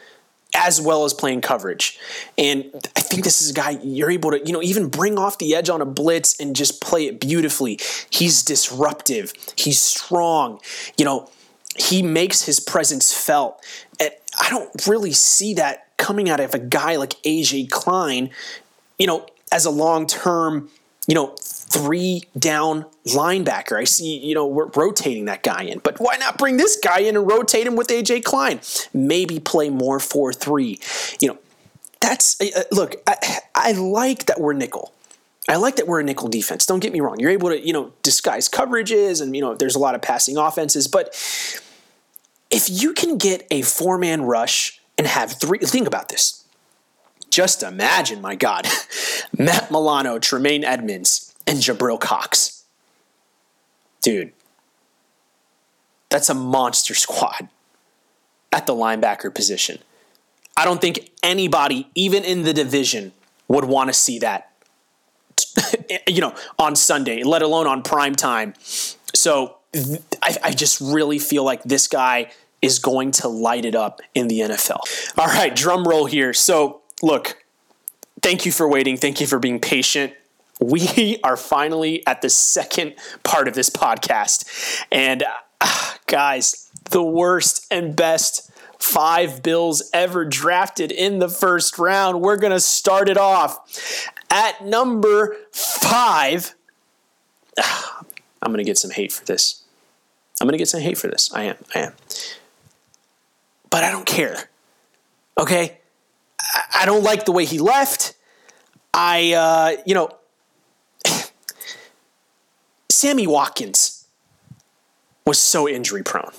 as 0.56 0.82
well 0.82 1.06
as 1.06 1.14
playing 1.14 1.42
coverage. 1.42 2.00
And 2.38 2.66
I 2.96 3.02
think 3.02 3.24
this 3.24 3.42
is 3.42 3.52
a 3.52 3.54
guy 3.54 3.80
you're 3.84 4.12
able 4.12 4.32
to, 4.32 4.46
you 4.46 4.52
know, 4.52 4.62
even 4.62 4.90
bring 4.90 5.18
off 5.18 5.38
the 5.38 5.56
edge 5.56 5.70
on 5.70 5.82
a 5.82 5.86
blitz 5.86 6.40
and 6.40 6.56
just 6.56 6.82
play 6.82 7.06
it 7.08 7.20
beautifully. 7.20 7.80
He's 8.10 8.42
disruptive, 8.42 9.34
he's 9.56 9.80
strong, 9.80 10.60
you 10.98 11.06
know, 11.06 11.30
he 11.78 12.02
makes 12.02 12.44
his 12.44 12.60
presence 12.60 13.14
felt. 13.14 13.64
And 14.00 14.12
I 14.40 14.50
don't 14.50 14.88
really 14.88 15.14
see 15.14 15.54
that 15.56 15.88
coming 15.98 16.30
out 16.30 16.40
of 16.40 16.54
a 16.54 16.60
guy 16.60 16.96
like 16.96 17.12
AJ 17.24 17.70
Klein, 17.70 18.32
you 18.98 19.08
know, 19.08 19.28
as 19.52 19.66
a 19.66 19.72
long 19.72 20.08
term, 20.08 20.70
you 21.10 21.16
know, 21.16 21.36
three 21.42 22.24
down 22.38 22.86
linebacker. 23.08 23.78
I 23.78 23.84
see, 23.84 24.20
you 24.20 24.36
know, 24.36 24.46
we're 24.46 24.68
rotating 24.68 25.26
that 25.26 25.42
guy 25.42 25.64
in. 25.64 25.80
But 25.80 26.00
why 26.00 26.18
not 26.18 26.38
bring 26.38 26.58
this 26.58 26.78
guy 26.78 27.00
in 27.00 27.18
and 27.18 27.28
rotate 27.28 27.66
him 27.66 27.76
with 27.76 27.88
AJ 27.88 28.24
Klein? 28.24 28.62
Maybe 28.94 29.40
play 29.40 29.72
more 29.72 30.00
4 30.00 30.32
3. 30.32 30.80
You 31.20 31.30
know, 31.30 31.38
that's, 32.00 32.40
uh, 32.40 32.46
uh, 32.56 32.64
look, 32.72 32.96
I, 33.08 33.40
I 33.56 33.72
like 33.72 34.28
that 34.28 34.40
we're 34.40 34.54
nickel. 34.54 34.94
I 35.48 35.56
like 35.56 35.78
that 35.78 35.88
we're 35.88 36.00
a 36.00 36.04
nickel 36.04 36.28
defense. 36.28 36.68
Don't 36.68 36.80
get 36.80 36.94
me 36.94 37.00
wrong. 37.00 37.20
You're 37.20 37.32
able 37.32 37.50
to, 37.50 37.60
you 37.60 37.74
know, 37.74 37.92
disguise 38.04 38.48
coverages 38.48 39.20
and, 39.20 39.36
you 39.36 39.42
know, 39.42 39.56
there's 39.56 39.76
a 39.76 39.80
lot 39.80 39.96
of 39.96 40.02
passing 40.04 40.38
offenses. 40.38 40.88
But 40.88 41.08
if 42.52 42.70
you 42.70 42.94
can 42.94 43.18
get 43.18 43.48
a 43.50 43.64
four 43.64 43.98
man 43.98 44.22
rush 44.22 44.80
and 44.96 45.08
have 45.08 45.40
three, 45.40 45.58
think 45.58 45.88
about 45.88 46.10
this. 46.10 46.39
Just 47.30 47.64
imagine, 47.64 48.22
my 48.22 48.36
God, 48.36 48.68
Matt 49.38 49.72
Milano, 49.72 50.20
Tremaine 50.20 50.64
Edmunds, 50.64 51.34
and 51.46 51.60
Jabril 51.60 52.00
Cox. 52.00 52.64
Dude, 54.02 54.32
that's 56.10 56.30
a 56.30 56.34
monster 56.34 56.96
squad 56.96 57.50
at 58.52 58.66
the 58.66 58.74
linebacker 58.74 59.34
position. 59.34 59.80
I 60.58 60.66
don't 60.66 60.82
think 60.82 61.12
anybody, 61.24 61.90
even 61.96 62.24
in 62.24 62.44
the 62.44 62.54
division, 62.54 63.14
would 63.48 63.66
want 63.66 63.90
to 63.90 63.94
see 63.94 64.20
that, 64.20 64.52
you 66.08 66.22
know, 66.22 66.36
on 66.58 66.76
Sunday, 66.76 67.24
let 67.24 67.42
alone 67.42 67.68
on 67.68 67.84
prime 67.84 68.16
time. 68.16 68.54
So 69.14 69.58
I, 70.22 70.38
I 70.44 70.52
just 70.52 70.82
really 70.82 71.20
feel 71.20 71.44
like 71.44 71.64
this 71.64 71.88
guy 71.88 72.32
is 72.62 72.80
going 72.80 73.12
to 73.12 73.28
light 73.28 73.66
it 73.66 73.76
up 73.76 74.02
in 74.14 74.28
the 74.28 74.40
NFL. 74.42 74.80
All 75.18 75.28
right, 75.28 75.56
drum 75.56 75.86
roll 75.86 76.06
here. 76.06 76.34
So 76.34 76.82
look, 77.02 77.38
thank 78.22 78.46
you 78.46 78.52
for 78.52 78.68
waiting. 78.68 78.98
Thank 78.98 79.22
you 79.22 79.28
for 79.28 79.40
being 79.40 79.60
patient 79.60 80.14
we 80.60 81.20
are 81.24 81.38
finally 81.38 82.06
at 82.06 82.22
the 82.22 82.30
second 82.30 82.96
part 83.24 83.48
of 83.48 83.54
this 83.54 83.70
podcast. 83.70 84.84
And 84.92 85.24
uh, 85.62 85.94
guys, 86.06 86.70
the 86.92 87.04
worst 87.04 87.66
and 87.72 87.96
best 87.96 88.52
five 88.78 89.44
Bills 89.44 89.90
ever 89.94 90.26
drafted 90.26 90.92
in 90.92 91.20
the 91.20 91.30
first 91.30 91.78
round. 91.78 92.22
We're 92.22 92.38
going 92.38 92.54
to 92.54 92.60
start 92.60 93.10
it 93.10 93.18
off 93.18 94.10
at 94.30 94.64
number 94.64 95.36
five. 95.52 96.56
I'm 98.42 98.52
going 98.52 98.58
to 98.58 98.64
get 98.64 98.78
some 98.78 98.92
hate 98.92 99.12
for 99.12 99.26
this. 99.26 99.64
I'm 100.40 100.48
going 100.48 100.54
to 100.54 100.58
get 100.58 100.70
some 100.70 100.80
hate 100.80 100.98
for 100.98 101.08
this. 101.08 101.34
I 101.34 101.44
am. 101.44 101.58
I 101.76 101.80
am. 101.80 101.94
But 103.70 103.84
I 103.84 103.92
don't 103.92 104.06
care. 104.06 104.50
Okay? 105.38 105.79
I 106.74 106.86
don't 106.86 107.04
like 107.04 107.26
the 107.26 107.32
way 107.32 107.46
he 107.46 107.60
left. 107.60 108.14
I, 108.94 109.34
uh, 109.34 109.82
you 109.86 109.94
know, 109.94 110.10
Sammy 112.90 113.28
Watkins 113.28 114.06
was 115.26 115.40
so 115.40 115.68
injury 115.68 116.04
prone. 116.04 116.32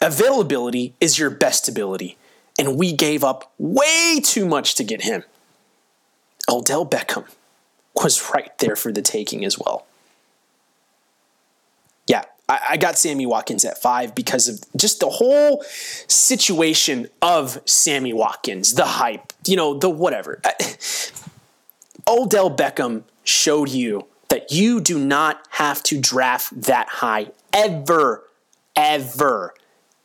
Availability 0.00 0.94
is 1.00 1.18
your 1.18 1.30
best 1.30 1.68
ability, 1.68 2.16
and 2.58 2.76
we 2.76 2.92
gave 2.92 3.24
up 3.24 3.52
way 3.58 4.20
too 4.22 4.46
much 4.46 4.74
to 4.76 4.84
get 4.84 5.02
him. 5.02 5.24
Odell 6.48 6.86
Beckham 6.86 7.26
was 7.94 8.30
right 8.32 8.56
there 8.58 8.76
for 8.76 8.92
the 8.92 9.02
taking 9.02 9.44
as 9.44 9.58
well. 9.58 9.86
Yeah, 12.06 12.24
I, 12.48 12.60
I 12.70 12.76
got 12.76 12.98
Sammy 12.98 13.26
Watkins 13.26 13.64
at 13.64 13.78
five 13.78 14.14
because 14.14 14.48
of 14.48 14.60
just 14.76 15.00
the 15.00 15.08
whole 15.08 15.62
situation 15.62 17.08
of 17.20 17.60
Sammy 17.64 18.12
Watkins, 18.12 18.74
the 18.74 18.84
hype, 18.84 19.32
you 19.46 19.56
know, 19.56 19.78
the 19.78 19.90
whatever. 19.90 20.40
Odell 22.08 22.50
Beckham 22.50 23.02
showed 23.24 23.68
you 23.68 24.06
that 24.28 24.52
you 24.52 24.80
do 24.80 24.98
not 24.98 25.46
have 25.50 25.82
to 25.84 26.00
draft 26.00 26.62
that 26.62 26.88
high 26.88 27.28
ever, 27.52 28.24
ever 28.76 29.54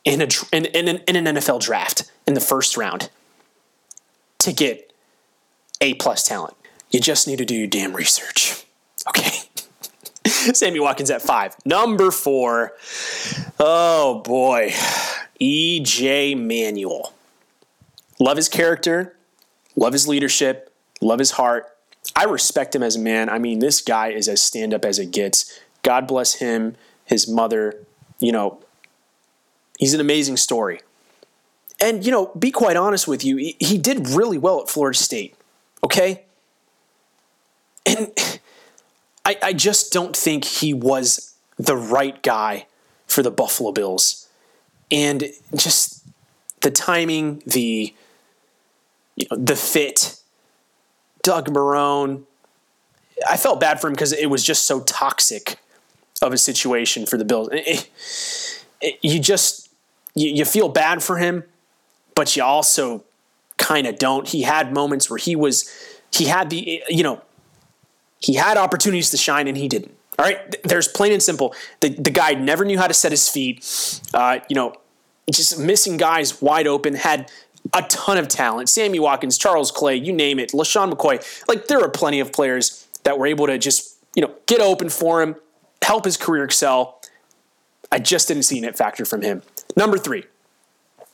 in, 0.04 0.20
a, 0.20 0.28
in, 0.52 0.66
in, 0.66 0.88
an, 0.88 1.00
in 1.08 1.26
an 1.26 1.36
NFL 1.36 1.62
draft 1.62 2.10
in 2.26 2.34
the 2.34 2.40
first 2.40 2.76
round 2.76 3.10
to 4.38 4.52
get 4.52 4.92
A 5.80 5.94
plus 5.94 6.26
talent. 6.26 6.54
You 6.90 7.00
just 7.00 7.26
need 7.26 7.38
to 7.38 7.44
do 7.44 7.54
your 7.54 7.66
damn 7.66 7.94
research. 7.94 8.64
Okay. 9.08 9.38
Sammy 10.54 10.80
Watkins 10.80 11.10
at 11.10 11.22
five. 11.22 11.56
Number 11.64 12.10
four. 12.10 12.72
Oh 13.58 14.20
boy. 14.24 14.72
EJ 15.40 16.38
Manuel. 16.38 17.12
Love 18.20 18.36
his 18.36 18.48
character, 18.48 19.16
love 19.74 19.92
his 19.92 20.06
leadership, 20.06 20.72
love 21.00 21.18
his 21.18 21.32
heart, 21.32 21.74
I 22.16 22.24
respect 22.24 22.74
him 22.74 22.82
as 22.82 22.96
a 22.96 22.98
man. 22.98 23.28
I 23.28 23.38
mean, 23.38 23.58
this 23.58 23.80
guy 23.80 24.08
is 24.08 24.28
as 24.28 24.40
stand 24.40 24.74
up 24.74 24.84
as 24.84 24.98
it 24.98 25.10
gets. 25.10 25.58
God 25.82 26.06
bless 26.06 26.34
him, 26.34 26.76
his 27.04 27.28
mother. 27.28 27.84
You 28.18 28.32
know, 28.32 28.60
he's 29.78 29.94
an 29.94 30.00
amazing 30.00 30.36
story. 30.36 30.80
And, 31.80 32.04
you 32.04 32.12
know, 32.12 32.30
be 32.38 32.50
quite 32.50 32.76
honest 32.76 33.08
with 33.08 33.24
you, 33.24 33.36
he, 33.36 33.56
he 33.58 33.78
did 33.78 34.08
really 34.08 34.38
well 34.38 34.60
at 34.60 34.68
Florida 34.68 34.96
State, 34.96 35.34
okay? 35.82 36.22
And 37.84 38.12
I, 39.24 39.36
I 39.42 39.52
just 39.52 39.92
don't 39.92 40.16
think 40.16 40.44
he 40.44 40.74
was 40.74 41.34
the 41.56 41.76
right 41.76 42.22
guy 42.22 42.66
for 43.06 43.22
the 43.22 43.30
Buffalo 43.30 43.72
Bills. 43.72 44.28
and 44.90 45.24
just 45.54 46.04
the 46.60 46.70
timing, 46.70 47.42
the 47.46 47.94
you 49.16 49.26
know, 49.30 49.36
the 49.36 49.56
fit, 49.56 50.18
Doug 51.22 51.48
Marrone. 51.48 52.24
I 53.28 53.36
felt 53.36 53.60
bad 53.60 53.80
for 53.80 53.86
him 53.86 53.92
because 53.92 54.12
it 54.12 54.28
was 54.28 54.42
just 54.42 54.66
so 54.66 54.80
toxic 54.80 55.58
of 56.20 56.32
a 56.32 56.38
situation 56.38 57.06
for 57.06 57.16
the 57.16 57.24
Bills. 57.24 57.48
It, 57.52 57.88
it, 58.80 58.98
you 59.02 59.20
just 59.20 59.68
you, 60.14 60.30
you 60.30 60.44
feel 60.44 60.68
bad 60.68 61.02
for 61.02 61.18
him, 61.18 61.44
but 62.14 62.34
you 62.36 62.42
also 62.42 63.04
kind 63.56 63.86
of 63.86 63.98
don't. 63.98 64.28
He 64.28 64.42
had 64.42 64.72
moments 64.72 65.08
where 65.08 65.18
he 65.18 65.36
was 65.36 65.70
he 66.12 66.24
had 66.26 66.50
the 66.50 66.82
you 66.88 67.02
know 67.02 67.22
he 68.20 68.34
had 68.34 68.56
opportunities 68.56 69.10
to 69.10 69.16
shine 69.16 69.48
and 69.48 69.56
he 69.56 69.68
didn't. 69.68 69.94
All 70.18 70.24
right, 70.24 70.62
there's 70.62 70.86
plain 70.86 71.12
and 71.12 71.22
simple. 71.22 71.54
The 71.80 71.88
the 71.88 72.10
guy 72.10 72.34
never 72.34 72.64
knew 72.64 72.78
how 72.78 72.86
to 72.86 72.94
set 72.94 73.10
his 73.10 73.28
feet. 73.28 74.00
Uh, 74.14 74.38
you 74.48 74.54
know, 74.54 74.74
just 75.30 75.58
missing 75.58 75.96
guys 75.96 76.40
wide 76.40 76.66
open. 76.66 76.94
Had 76.94 77.30
a 77.72 77.82
ton 77.82 78.18
of 78.18 78.28
talent. 78.28 78.68
Sammy 78.68 79.00
Watkins, 79.00 79.38
Charles 79.38 79.70
Clay, 79.70 79.96
you 79.96 80.12
name 80.12 80.38
it. 80.38 80.52
LeSean 80.52 80.92
McCoy. 80.92 81.24
Like 81.48 81.66
there 81.66 81.80
are 81.80 81.88
plenty 81.88 82.20
of 82.20 82.32
players 82.32 82.86
that 83.04 83.18
were 83.18 83.26
able 83.26 83.46
to 83.46 83.58
just 83.58 83.96
you 84.14 84.22
know 84.22 84.32
get 84.46 84.60
open 84.60 84.88
for 84.88 85.20
him, 85.20 85.36
help 85.82 86.04
his 86.04 86.16
career 86.16 86.44
excel. 86.44 87.00
I 87.90 87.98
just 87.98 88.28
didn't 88.28 88.44
see 88.44 88.58
an 88.58 88.64
it 88.64 88.76
factor 88.76 89.04
from 89.04 89.22
him. 89.22 89.42
Number 89.76 89.98
three, 89.98 90.24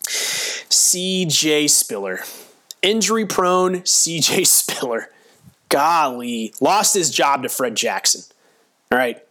CJ 0.03 1.71
Spiller. 1.71 2.21
Injury 2.83 3.27
prone 3.27 3.77
CJ 3.83 4.47
Spiller. 4.47 5.11
Golly, 5.71 6.53
lost 6.61 6.95
his 6.95 7.11
job 7.11 7.43
to 7.45 7.49
Fred 7.49 7.75
Jackson. 7.77 8.23
All 8.93 8.99
right. 8.99 9.25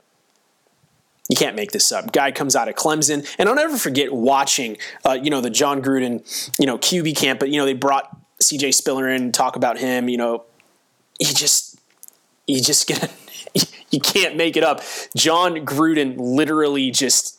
You 1.30 1.36
can't 1.36 1.56
make 1.56 1.72
this 1.72 1.92
up. 1.92 2.12
Guy 2.12 2.32
comes 2.32 2.56
out 2.56 2.68
of 2.68 2.74
Clemson, 2.74 3.28
and 3.38 3.48
I'll 3.48 3.54
never 3.54 3.78
forget 3.78 4.12
watching, 4.12 4.78
uh, 5.06 5.12
you 5.12 5.30
know, 5.30 5.42
the 5.42 5.52
Jon 5.52 5.84
Gruden, 5.84 6.24
you 6.60 6.66
know, 6.66 6.80
QB 6.80 7.16
camp. 7.16 7.40
But 7.40 7.50
you 7.50 7.60
know, 7.60 7.66
they 7.66 7.74
brought 7.74 8.18
CJ 8.42 8.74
Spiller 8.74 9.08
in 9.08 9.32
talk 9.32 9.56
about 9.56 9.78
him. 9.78 10.10
You 10.10 10.18
know, 10.18 10.46
he 11.20 11.26
just, 11.26 11.80
you 12.48 12.64
just 12.64 12.88
get, 12.88 13.14
you 13.92 14.00
can't 14.00 14.38
make 14.38 14.58
it 14.58 14.64
up. 14.64 14.82
Jon 15.16 15.66
Gruden 15.66 16.16
literally 16.18 16.90
just, 16.90 17.38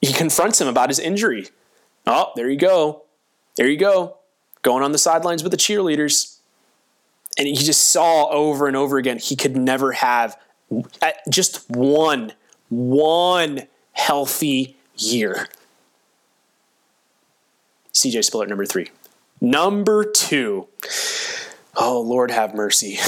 he 0.00 0.12
confronts 0.12 0.60
him 0.60 0.68
about 0.68 0.88
his 0.88 1.00
injury. 1.00 1.48
Oh, 2.06 2.30
there 2.36 2.48
you 2.48 2.58
go, 2.58 3.04
there 3.56 3.68
you 3.68 3.76
go, 3.76 4.18
going 4.62 4.84
on 4.84 4.92
the 4.92 4.98
sidelines 4.98 5.42
with 5.42 5.52
the 5.52 5.58
cheerleaders, 5.58 6.37
and 7.38 7.46
he 7.46 7.54
just 7.54 7.88
saw 7.88 8.28
over 8.28 8.66
and 8.66 8.76
over 8.76 8.98
again 8.98 9.18
he 9.18 9.36
could 9.36 9.56
never 9.56 9.92
have 9.92 10.36
just 11.30 11.68
one, 11.70 12.32
one 12.68 13.62
healthy 13.92 14.76
year. 14.96 15.48
CJ 17.94 18.24
Spiller 18.24 18.46
number 18.46 18.66
three. 18.66 18.90
Number 19.40 20.04
two. 20.04 20.68
Oh, 21.76 22.00
Lord 22.00 22.30
have 22.30 22.54
mercy. 22.54 22.98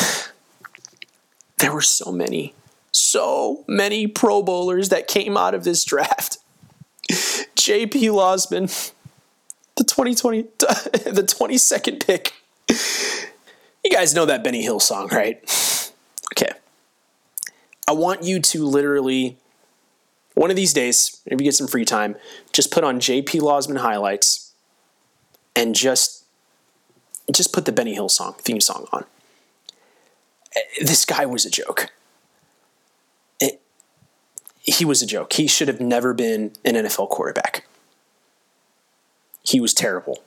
There 1.59 1.73
were 1.73 1.83
so 1.83 2.11
many, 2.11 2.55
so 2.93 3.65
many 3.69 4.07
Pro 4.07 4.43
Bowlers 4.43 4.89
that 4.89 5.09
came 5.09 5.37
out 5.37 5.55
of 5.55 5.65
this 5.65 5.85
draft. 5.85 6.39
JP 7.11 7.91
Losman, 7.91 8.93
the 9.77 9.85
2020, 9.85 10.43
the 11.11 11.23
22nd 11.23 12.07
pick. 12.07 12.33
You 13.85 13.91
guys 13.91 14.15
know 14.15 14.27
that 14.27 14.45
Benny 14.45 14.63
Hill 14.63 14.81
song, 14.81 15.09
right? 15.09 15.41
Okay. 16.35 16.53
I 17.89 17.93
want 17.93 18.23
you 18.23 18.41
to 18.41 18.65
literally, 18.65 19.39
one 20.35 20.51
of 20.51 20.57
these 20.57 20.73
days, 20.73 21.21
if 21.27 21.41
you 21.41 21.45
get 21.45 21.55
some 21.55 21.67
free 21.67 21.85
time, 21.85 22.17
just 22.53 22.71
put 22.71 22.85
on 22.85 23.01
JP 23.01 23.41
Losman 23.41 23.79
highlights 23.79 24.53
and 25.57 25.75
just 25.75 26.21
just 27.33 27.53
put 27.53 27.65
the 27.65 27.73
Benny 27.73 27.95
Hill 27.95 28.09
song, 28.09 28.35
theme 28.41 28.61
song 28.61 28.87
on. 28.93 29.05
This 30.81 31.05
guy 31.05 31.27
was 31.27 31.45
a 31.47 31.51
joke. 31.51 31.93
It, 33.39 33.61
he 34.59 34.85
was 34.85 35.01
a 35.01 35.07
joke. 35.07 35.33
He 35.35 35.47
should 35.47 35.69
have 35.69 35.81
never 35.81 36.13
been 36.13 36.53
an 36.65 36.75
NFL 36.75 37.09
quarterback. 37.09 37.67
He 39.43 39.61
was 39.61 39.73
terrible. 39.73 40.25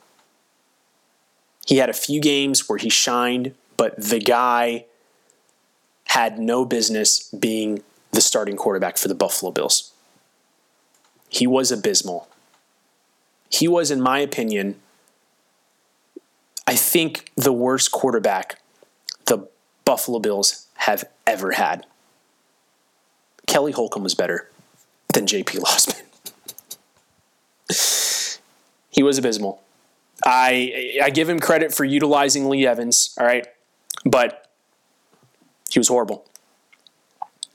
He 1.65 1.78
had 1.78 1.89
a 1.89 1.93
few 1.93 2.19
games 2.19 2.67
where 2.67 2.78
he 2.78 2.89
shined, 2.89 3.56
but 3.78 3.95
the 3.97 4.19
guy 4.19 4.86
had 6.06 6.38
no 6.38 6.65
business 6.65 7.30
being 7.30 7.82
the 8.12 8.21
starting 8.21 8.56
quarterback 8.56 8.97
for 8.97 9.08
the 9.08 9.15
Buffalo 9.15 9.52
Bills. 9.52 9.91
He 11.30 11.47
was 11.47 11.71
abysmal. 11.71 12.28
He 13.49 13.67
was, 13.67 13.89
in 13.89 14.02
my 14.02 14.19
opinion, 14.19 14.76
I 16.67 16.76
think 16.76 17.32
the 17.36 17.54
worst 17.54 17.91
quarterback 17.91 18.60
the 19.26 19.47
Buffalo 19.86 20.19
Bills 20.19 20.67
have 20.76 21.06
ever 21.26 21.52
had. 21.54 21.86
Kelly 23.47 23.71
Holcomb 23.71 24.04
was 24.04 24.15
better 24.15 24.49
than 25.13 25.26
JP 25.26 25.60
Losman. 25.60 26.02
he 28.89 29.04
was 29.04 29.17
abysmal. 29.17 29.62
I 30.25 30.99
I 31.03 31.09
give 31.09 31.29
him 31.29 31.39
credit 31.39 31.73
for 31.73 31.83
utilizing 31.83 32.49
Lee 32.49 32.65
Evans, 32.65 33.15
all 33.19 33.25
right, 33.25 33.47
but 34.05 34.47
he 35.69 35.79
was 35.79 35.88
horrible. 35.88 36.25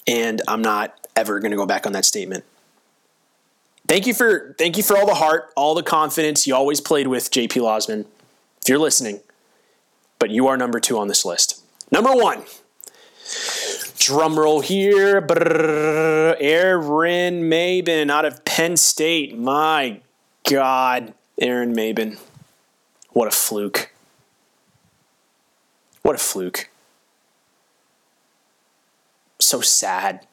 And 0.07 0.43
I'm 0.49 0.63
not 0.63 1.07
ever 1.17 1.39
going 1.41 1.51
to 1.51 1.57
go 1.57 1.67
back 1.67 1.87
on 1.87 1.93
that 1.93 2.05
statement. 2.05 2.45
Thank 3.87 4.07
you 4.07 4.15
for 4.15 4.55
thank 4.59 4.77
you 4.77 4.83
for 4.83 4.97
all 4.97 5.07
the 5.07 5.15
heart, 5.15 5.51
all 5.57 5.75
the 5.75 5.83
confidence 5.83 6.47
you 6.47 6.55
always 6.55 6.81
played 6.81 7.07
with, 7.07 7.31
JP 7.31 7.63
Losman. 7.63 8.05
If 8.61 8.69
you're 8.69 8.79
listening, 8.79 9.21
but 10.19 10.31
you 10.31 10.47
are 10.47 10.57
number 10.57 10.79
two 10.81 10.99
on 10.99 11.09
this 11.09 11.25
list. 11.25 11.63
Number 11.91 12.13
one, 12.13 12.43
drum 13.99 14.39
roll 14.39 14.61
here, 14.61 15.23
brrr, 15.23 16.37
Aaron 16.39 17.45
Maybin 17.45 18.11
out 18.11 18.27
of 18.27 18.45
Penn 18.45 18.77
State. 18.77 19.39
My 19.39 20.01
God, 20.49 21.15
Aaron 21.41 21.75
Maybin. 21.75 22.19
What 23.19 23.27
a 23.27 23.33
fluke. 23.33 23.91
What 26.03 26.15
a 26.15 26.19
fluke 26.19 26.71
so 29.41 29.61
sad. 29.61 30.25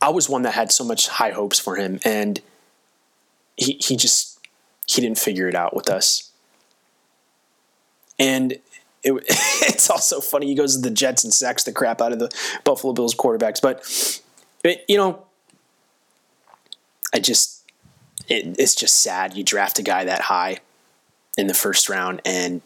I 0.00 0.08
was 0.08 0.30
one 0.30 0.40
that 0.42 0.54
had 0.54 0.72
so 0.72 0.82
much 0.82 1.08
high 1.08 1.32
hopes 1.32 1.58
for 1.58 1.76
him, 1.76 2.00
and 2.06 2.40
he 3.58 3.74
he 3.80 3.96
just 3.96 4.38
he 4.86 5.02
didn't 5.02 5.18
figure 5.18 5.46
it 5.46 5.54
out 5.54 5.76
with 5.76 5.90
us. 5.90 6.30
And 8.18 8.52
it, 8.52 8.62
it's 9.68 9.90
also 9.90 10.20
funny. 10.20 10.46
He 10.46 10.54
goes 10.54 10.74
to 10.76 10.80
the 10.80 10.90
Jets 10.90 11.22
and 11.22 11.34
sacks 11.34 11.64
the 11.64 11.72
crap 11.72 12.00
out 12.00 12.12
of 12.12 12.18
the 12.18 12.30
Buffalo 12.64 12.94
Bills 12.94 13.14
quarterbacks. 13.14 13.60
But 13.60 13.84
it, 14.64 14.86
you 14.88 14.96
know, 14.96 15.26
I 17.12 17.20
just 17.20 17.62
it, 18.26 18.56
it's 18.58 18.74
just 18.74 19.02
sad. 19.02 19.36
You 19.36 19.44
draft 19.44 19.78
a 19.78 19.82
guy 19.82 20.04
that 20.04 20.22
high 20.22 20.60
in 21.36 21.46
the 21.46 21.54
first 21.54 21.88
round, 21.88 22.22
and 22.24 22.62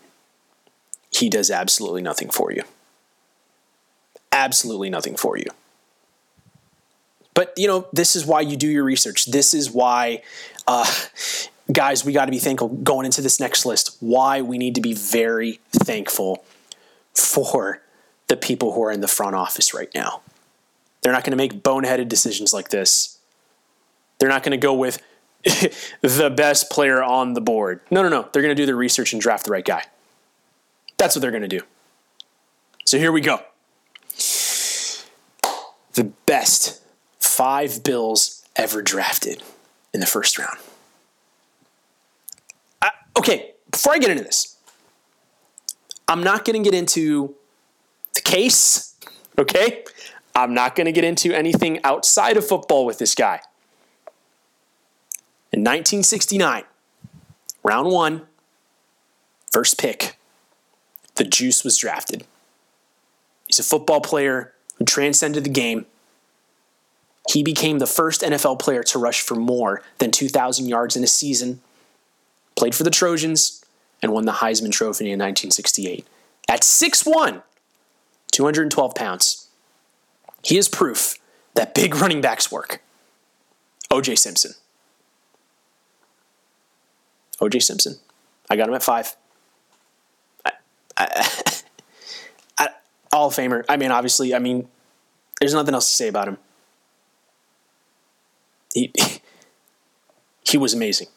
he 1.10 1.28
does 1.28 1.50
absolutely 1.50 2.02
nothing 2.02 2.30
for 2.30 2.52
you 2.52 2.62
absolutely 4.32 4.90
nothing 4.90 5.16
for 5.16 5.36
you. 5.36 5.46
But, 7.34 7.52
you 7.56 7.68
know, 7.68 7.86
this 7.92 8.16
is 8.16 8.26
why 8.26 8.40
you 8.40 8.56
do 8.56 8.68
your 8.68 8.84
research. 8.84 9.26
This 9.26 9.54
is 9.54 9.70
why, 9.70 10.22
uh, 10.66 10.92
guys, 11.72 12.04
we 12.04 12.12
got 12.12 12.24
to 12.24 12.30
be 12.30 12.38
thankful 12.38 12.68
going 12.68 13.06
into 13.06 13.20
this 13.20 13.38
next 13.38 13.64
list, 13.64 13.96
why 14.00 14.42
we 14.42 14.58
need 14.58 14.74
to 14.74 14.80
be 14.80 14.94
very 14.94 15.60
thankful 15.72 16.44
for 17.14 17.82
the 18.26 18.36
people 18.36 18.72
who 18.72 18.82
are 18.82 18.90
in 18.90 19.00
the 19.00 19.08
front 19.08 19.34
office 19.34 19.72
right 19.72 19.90
now. 19.94 20.22
They're 21.02 21.12
not 21.12 21.24
going 21.24 21.30
to 21.30 21.36
make 21.36 21.62
boneheaded 21.62 22.08
decisions 22.08 22.52
like 22.52 22.70
this. 22.70 23.18
They're 24.18 24.28
not 24.28 24.42
going 24.42 24.58
to 24.58 24.62
go 24.62 24.74
with 24.74 25.00
the 26.02 26.32
best 26.34 26.70
player 26.70 27.02
on 27.02 27.34
the 27.34 27.40
board. 27.40 27.80
No, 27.90 28.02
no, 28.02 28.08
no. 28.08 28.28
They're 28.32 28.42
going 28.42 28.54
to 28.54 28.60
do 28.60 28.66
their 28.66 28.76
research 28.76 29.12
and 29.12 29.22
draft 29.22 29.44
the 29.44 29.52
right 29.52 29.64
guy. 29.64 29.84
That's 30.96 31.14
what 31.14 31.22
they're 31.22 31.30
going 31.30 31.42
to 31.42 31.48
do. 31.48 31.60
So 32.84 32.98
here 32.98 33.12
we 33.12 33.20
go 33.20 33.40
the 35.98 36.04
best 36.26 36.80
five 37.18 37.82
Bills 37.82 38.44
ever 38.54 38.82
drafted 38.82 39.42
in 39.92 39.98
the 39.98 40.06
first 40.06 40.38
round. 40.38 40.56
I, 42.80 42.90
okay, 43.18 43.54
before 43.68 43.94
I 43.94 43.98
get 43.98 44.10
into 44.10 44.22
this, 44.22 44.56
I'm 46.06 46.22
not 46.22 46.44
going 46.44 46.62
to 46.62 46.70
get 46.70 46.78
into 46.78 47.34
the 48.14 48.20
case, 48.20 48.94
okay? 49.36 49.82
I'm 50.36 50.54
not 50.54 50.76
going 50.76 50.84
to 50.84 50.92
get 50.92 51.02
into 51.02 51.34
anything 51.34 51.80
outside 51.82 52.36
of 52.36 52.46
football 52.46 52.86
with 52.86 52.98
this 52.98 53.16
guy. 53.16 53.40
In 55.52 55.60
1969, 55.60 56.64
round 57.62 57.90
one, 57.90 58.26
first 59.50 59.78
pick, 59.78 60.18
the 61.14 61.24
Juice 61.24 61.64
was 61.64 61.76
drafted. 61.78 62.24
He's 63.46 63.58
a 63.58 63.62
football 63.62 64.00
player 64.00 64.52
who 64.76 64.84
transcended 64.84 65.44
the 65.44 65.50
game. 65.50 65.86
He 67.30 67.42
became 67.42 67.78
the 67.78 67.86
first 67.86 68.20
NFL 68.22 68.58
player 68.58 68.82
to 68.84 68.98
rush 68.98 69.22
for 69.22 69.34
more 69.34 69.82
than 69.98 70.10
2,000 70.10 70.66
yards 70.66 70.96
in 70.96 71.04
a 71.04 71.08
season, 71.08 71.60
played 72.56 72.74
for 72.74 72.84
the 72.84 72.90
Trojans, 72.90 73.64
and 74.02 74.12
won 74.12 74.26
the 74.26 74.32
Heisman 74.32 74.70
Trophy 74.70 75.06
in 75.06 75.18
1968. 75.18 76.06
At 76.48 76.62
6'1, 76.62 77.42
212 78.32 78.94
pounds, 78.94 79.48
he 80.42 80.56
is 80.56 80.68
proof 80.68 81.18
that 81.54 81.74
big 81.74 81.94
running 81.96 82.20
backs 82.20 82.52
work. 82.52 82.80
OJ 83.90 84.16
Simpson. 84.18 84.52
OJ 87.40 87.62
Simpson. 87.62 87.96
I 88.50 88.56
got 88.56 88.68
him 88.68 88.74
at 88.74 88.82
five. 88.82 89.16
I, 90.44 90.52
I, 90.96 91.62
I, 92.58 92.68
All 93.12 93.30
Famer. 93.30 93.64
I 93.68 93.76
mean, 93.76 93.90
obviously, 93.90 94.34
I 94.34 94.38
mean, 94.38 94.68
there's 95.40 95.54
nothing 95.54 95.74
else 95.74 95.88
to 95.88 95.94
say 95.94 96.08
about 96.08 96.28
him. 96.28 96.38
He, 98.74 98.92
he 100.44 100.58
was 100.58 100.74
amazing. 100.74 101.08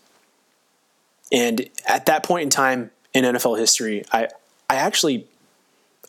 And 1.32 1.70
at 1.88 2.06
that 2.08 2.24
point 2.24 2.44
in 2.44 2.50
time 2.50 2.92
in 3.14 3.24
NFL 3.24 3.58
history, 3.58 4.04
I, 4.12 4.28
I 4.70 4.76
actually 4.76 5.28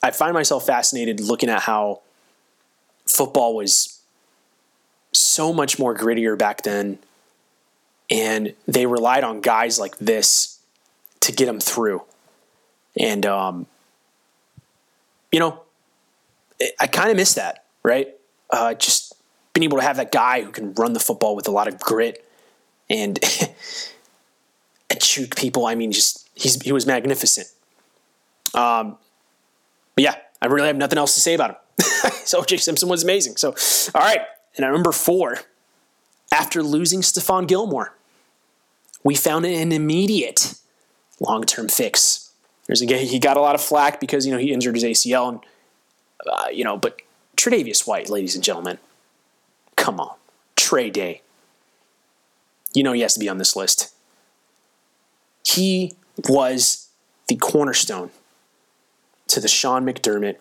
I 0.03 0.11
find 0.11 0.35
myself 0.35 0.66
fascinated 0.66 1.20
looking 1.20 1.48
at 1.48 1.62
how 1.62 2.01
football 3.07 3.55
was 3.55 4.01
so 5.12 5.53
much 5.53 5.79
more 5.79 5.94
grittier 5.94 6.37
back 6.37 6.62
then 6.62 6.98
and 8.11 8.55
they 8.67 8.87
relied 8.87 9.25
on 9.25 9.41
guys 9.41 9.79
like 9.79 9.97
this 9.99 10.61
to 11.21 11.33
get 11.33 11.47
them 11.47 11.61
through. 11.61 12.03
And 12.99 13.25
um, 13.25 13.67
you 15.31 15.41
know, 15.41 15.62
I 16.79 16.87
kind 16.87 17.11
of 17.11 17.17
miss 17.17 17.35
that, 17.35 17.65
right? 17.83 18.09
Uh, 18.51 18.75
just 18.75 19.15
being 19.55 19.65
able 19.65 19.79
to 19.79 19.83
have 19.83 19.97
that 19.97 20.12
guy 20.12 20.43
who 20.43 20.51
can 20.51 20.73
run 20.75 20.93
the 20.93 21.01
football 21.01 21.35
with 21.35 21.49
a 21.49 21.51
lot 21.51 21.69
of 21.69 21.81
grit 21.81 22.25
and 22.88 23.19
and 24.91 25.03
shoot 25.03 25.35
people. 25.35 25.67
I 25.67 25.75
mean, 25.75 25.93
just 25.93 26.29
he's 26.35 26.61
he 26.62 26.73
was 26.73 26.87
magnificent. 26.87 27.49
Um, 28.55 28.99
but 29.95 30.05
yeah, 30.05 30.17
I 30.41 30.47
really 30.47 30.67
have 30.67 30.77
nothing 30.77 30.99
else 30.99 31.15
to 31.15 31.21
say 31.21 31.35
about 31.35 31.51
him. 31.51 31.57
so 32.25 32.43
OJ 32.43 32.61
Simpson 32.61 32.88
was 32.88 33.03
amazing. 33.03 33.37
So 33.37 33.55
all 33.95 34.03
right, 34.03 34.21
and 34.57 34.65
at 34.65 34.73
number 34.73 34.93
four, 34.93 35.38
after 36.33 36.62
losing 36.62 37.03
Stephon 37.03 37.47
Gilmore, 37.47 37.95
we 39.05 39.14
found 39.14 39.45
an 39.45 39.71
immediate 39.71 40.55
long-term 41.21 41.68
fix. 41.68 42.33
There's 42.66 42.81
he 42.81 43.18
got 43.18 43.37
a 43.37 43.40
lot 43.40 43.55
of 43.55 43.61
flack 43.61 44.01
because 44.01 44.25
you 44.25 44.33
know 44.33 44.38
he 44.38 44.53
injured 44.53 44.75
his 44.75 44.85
ACL, 44.85 45.29
and 45.29 45.40
uh, 46.27 46.47
you 46.51 46.64
know, 46.64 46.77
but 46.77 47.03
Tre'Davious 47.37 47.87
White, 47.87 48.09
ladies 48.09 48.35
and 48.35 48.42
gentlemen, 48.42 48.79
come 49.77 50.01
on, 50.01 50.16
Trey 50.57 50.88
Day. 50.88 51.23
You 52.75 52.83
know 52.83 52.92
he 52.92 53.03
has 53.03 53.14
to 53.14 53.21
be 53.21 53.29
on 53.29 53.38
this 53.38 53.55
list. 53.55 53.92
He 55.45 55.95
was 56.29 56.88
the 57.29 57.37
cornerstone 57.37 58.11
to 59.27 59.40
the 59.40 59.49
Sean 59.49 59.85
McDermott 59.85 60.37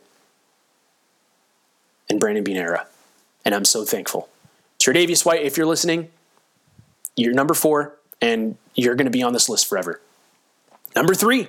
and 2.10 2.20
Brandon 2.20 2.44
Beane 2.44 2.58
era, 2.58 2.88
and 3.44 3.54
I'm 3.54 3.66
so 3.66 3.84
thankful. 3.84 4.30
Tre'Davious 4.82 5.24
White, 5.24 5.44
if 5.44 5.58
you're 5.58 5.68
listening, 5.68 6.10
you're 7.16 7.34
number 7.34 7.54
four 7.54 8.00
and 8.20 8.58
you're 8.74 8.96
going 8.96 9.06
to 9.06 9.12
be 9.12 9.22
on 9.22 9.32
this 9.32 9.48
list 9.48 9.68
forever. 9.68 10.02
Number 10.96 11.14
three, 11.14 11.48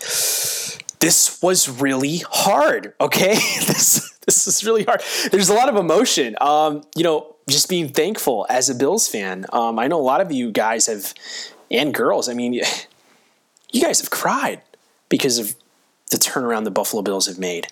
this 0.00 1.38
was 1.40 1.68
really 1.68 2.18
hard. 2.28 2.94
Okay, 3.00 3.34
this 3.66 4.12
this 4.26 4.46
is 4.48 4.64
really 4.64 4.84
hard. 4.84 5.00
There's 5.30 5.48
a 5.48 5.54
lot 5.54 5.68
of 5.68 5.76
emotion. 5.76 6.36
Um, 6.40 6.82
you 6.96 7.04
know, 7.04 7.36
just 7.48 7.68
being 7.68 7.88
thankful 7.88 8.46
as 8.50 8.68
a 8.68 8.74
Bills 8.74 9.08
fan. 9.08 9.46
Um, 9.52 9.78
I 9.78 9.86
know 9.86 10.00
a 10.00 10.02
lot 10.02 10.20
of 10.20 10.32
you 10.32 10.50
guys 10.50 10.86
have, 10.86 11.14
and 11.70 11.94
girls. 11.94 12.28
I 12.28 12.34
mean, 12.34 12.54
you 13.72 13.80
guys 13.80 14.00
have 14.00 14.10
cried 14.10 14.60
because 15.08 15.38
of 15.38 15.54
the 16.10 16.16
turnaround 16.16 16.64
the 16.64 16.70
Buffalo 16.70 17.02
Bills 17.02 17.26
have 17.26 17.38
made. 17.38 17.68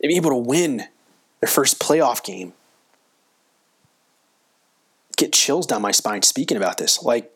They've 0.00 0.08
been 0.08 0.16
able 0.16 0.30
to 0.30 0.48
win 0.48 0.84
their 1.40 1.48
first 1.48 1.80
playoff 1.80 2.22
game. 2.24 2.52
Get 5.16 5.32
chills 5.32 5.66
down 5.66 5.82
my 5.82 5.92
spine 5.92 6.22
speaking 6.22 6.56
about 6.56 6.78
this. 6.78 7.02
Like, 7.02 7.30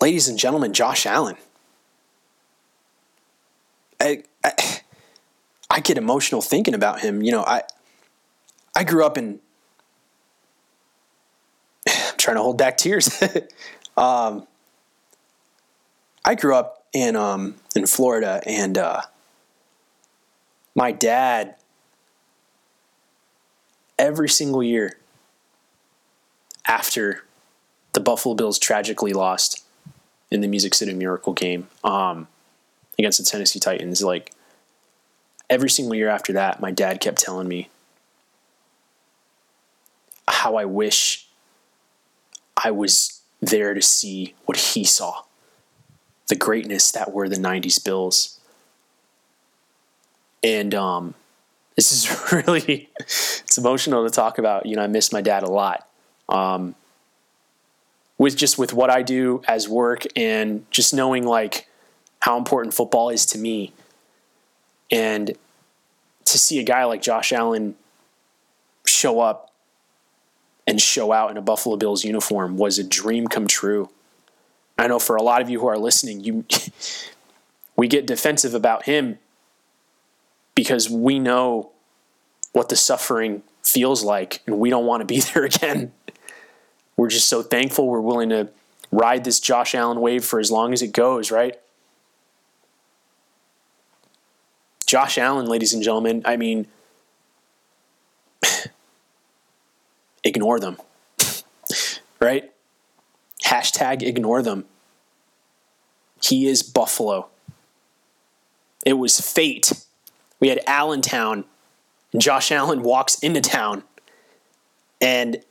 ladies 0.00 0.28
and 0.28 0.38
gentlemen, 0.38 0.72
Josh 0.72 1.06
Allen. 1.06 1.36
I, 4.00 4.24
I, 4.44 4.52
I 5.70 5.80
get 5.80 5.96
emotional 5.96 6.42
thinking 6.42 6.74
about 6.74 7.00
him. 7.00 7.22
You 7.22 7.32
know, 7.32 7.44
I 7.44 7.62
I 8.74 8.84
grew 8.84 9.04
up 9.04 9.16
in. 9.16 9.40
I'm 11.88 12.16
trying 12.16 12.36
to 12.36 12.42
hold 12.42 12.58
back 12.58 12.76
tears. 12.76 13.22
um, 13.96 14.46
I 16.24 16.34
grew 16.34 16.54
up 16.54 16.84
in 16.92 17.16
um, 17.16 17.54
in 17.74 17.86
Florida, 17.86 18.42
and 18.44 18.76
uh, 18.76 19.02
my 20.74 20.92
dad 20.92 21.54
every 23.98 24.28
single 24.28 24.62
year 24.62 24.98
after 26.66 27.24
the 27.92 28.00
Buffalo 28.00 28.34
Bills 28.34 28.58
tragically 28.58 29.12
lost 29.12 29.64
in 30.30 30.40
the 30.40 30.48
Music 30.48 30.74
City 30.74 30.92
Miracle 30.92 31.32
game 31.32 31.68
um, 31.84 32.28
against 32.98 33.18
the 33.18 33.24
Tennessee 33.24 33.60
Titans. 33.60 34.02
Like 34.02 34.32
every 35.48 35.70
single 35.70 35.94
year 35.94 36.08
after 36.08 36.32
that, 36.34 36.60
my 36.60 36.70
dad 36.70 37.00
kept 37.00 37.18
telling 37.18 37.48
me 37.48 37.68
how 40.28 40.56
I 40.56 40.64
wish 40.64 41.26
I 42.62 42.70
was 42.70 43.20
there 43.40 43.74
to 43.74 43.82
see 43.82 44.34
what 44.44 44.56
he 44.56 44.84
saw 44.84 45.22
the 46.28 46.34
greatness 46.36 46.90
that 46.92 47.12
were 47.12 47.28
the 47.28 47.36
90s 47.36 47.82
Bills. 47.84 48.40
And 50.42 50.74
um, 50.74 51.14
this 51.76 51.92
is 51.92 52.32
really 52.32 52.88
it's 52.98 53.56
emotional 53.56 54.04
to 54.04 54.10
talk 54.10 54.38
about. 54.38 54.66
You 54.66 54.76
know, 54.76 54.82
I 54.82 54.86
miss 54.86 55.12
my 55.12 55.20
dad 55.20 55.42
a 55.42 55.50
lot. 55.50 55.88
Um, 56.28 56.74
with 58.18 58.36
just 58.36 58.58
with 58.58 58.72
what 58.72 58.90
I 58.90 59.02
do 59.02 59.42
as 59.46 59.68
work 59.68 60.04
and 60.16 60.64
just 60.70 60.94
knowing 60.94 61.26
like 61.26 61.68
how 62.20 62.38
important 62.38 62.74
football 62.74 63.10
is 63.10 63.26
to 63.26 63.38
me. 63.38 63.72
And 64.90 65.36
to 66.24 66.38
see 66.38 66.58
a 66.58 66.62
guy 66.62 66.84
like 66.84 67.02
Josh 67.02 67.32
Allen 67.32 67.76
show 68.86 69.20
up 69.20 69.52
and 70.66 70.80
show 70.80 71.12
out 71.12 71.30
in 71.30 71.36
a 71.36 71.42
Buffalo 71.42 71.76
Bills 71.76 72.04
uniform 72.04 72.56
was 72.56 72.78
a 72.78 72.84
dream 72.84 73.28
come 73.28 73.46
true. 73.46 73.90
I 74.78 74.88
know 74.88 74.98
for 74.98 75.16
a 75.16 75.22
lot 75.22 75.40
of 75.40 75.48
you 75.48 75.60
who 75.60 75.66
are 75.66 75.78
listening, 75.78 76.20
you 76.20 76.44
we 77.76 77.88
get 77.88 78.06
defensive 78.06 78.54
about 78.54 78.84
him 78.84 79.18
because 80.54 80.88
we 80.88 81.18
know 81.18 81.70
what 82.52 82.70
the 82.70 82.76
suffering 82.76 83.42
feels 83.62 84.02
like 84.02 84.40
and 84.46 84.58
we 84.58 84.70
don't 84.70 84.86
want 84.86 85.02
to 85.02 85.04
be 85.04 85.20
there 85.34 85.44
again 85.44 85.92
we're 86.96 87.08
just 87.08 87.28
so 87.28 87.42
thankful 87.42 87.86
we're 87.86 88.00
willing 88.00 88.30
to 88.30 88.48
ride 88.90 89.24
this 89.24 89.40
Josh 89.40 89.74
Allen 89.74 90.00
wave 90.00 90.24
for 90.24 90.40
as 90.40 90.50
long 90.50 90.72
as 90.72 90.82
it 90.82 90.92
goes, 90.92 91.30
right? 91.30 91.58
Josh 94.86 95.18
Allen, 95.18 95.46
ladies 95.46 95.74
and 95.74 95.82
gentlemen, 95.82 96.22
I 96.24 96.36
mean, 96.36 96.68
ignore 100.24 100.60
them, 100.60 100.78
right? 102.20 102.52
Hashtag 103.44 104.02
ignore 104.02 104.42
them. 104.42 104.64
He 106.22 106.46
is 106.46 106.62
Buffalo. 106.62 107.28
It 108.84 108.94
was 108.94 109.20
fate. 109.20 109.72
We 110.38 110.48
had 110.48 110.60
Allentown, 110.66 111.44
and 112.12 112.22
Josh 112.22 112.52
Allen 112.52 112.82
walks 112.82 113.18
into 113.18 113.40
town 113.40 113.82
and 115.00 115.42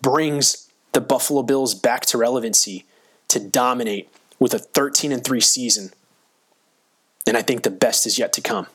brings 0.00 0.65
the 0.96 1.00
Buffalo 1.02 1.42
Bills 1.42 1.74
back 1.74 2.06
to 2.06 2.16
relevancy 2.16 2.86
to 3.28 3.38
dominate 3.38 4.08
with 4.38 4.54
a 4.54 4.58
13 4.58 5.12
and 5.12 5.22
3 5.22 5.42
season. 5.42 5.90
And 7.26 7.36
I 7.36 7.42
think 7.42 7.64
the 7.64 7.70
best 7.70 8.06
is 8.06 8.18
yet 8.18 8.32
to 8.32 8.40
come. 8.40 8.66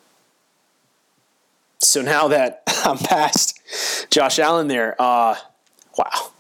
So 1.80 2.04
now 2.04 2.28
that 2.28 2.62
I'm 2.86 3.00
past 3.00 3.60
Josh 4.12 4.38
Allen 4.38 4.68
there, 4.68 4.96
uh, 5.02 5.34
wow. 5.98 6.32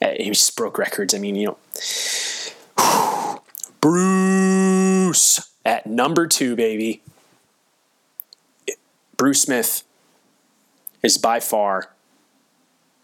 He 0.00 0.30
just 0.30 0.56
broke 0.56 0.78
records. 0.78 1.12
I 1.12 1.18
mean, 1.18 1.36
you 1.36 1.58
know, 2.78 3.42
Bruce 3.82 5.46
at 5.62 5.86
number 5.86 6.26
two, 6.26 6.56
baby. 6.56 7.02
Bruce 9.18 9.42
Smith 9.42 9.82
is 11.02 11.18
by 11.18 11.38
far 11.38 11.90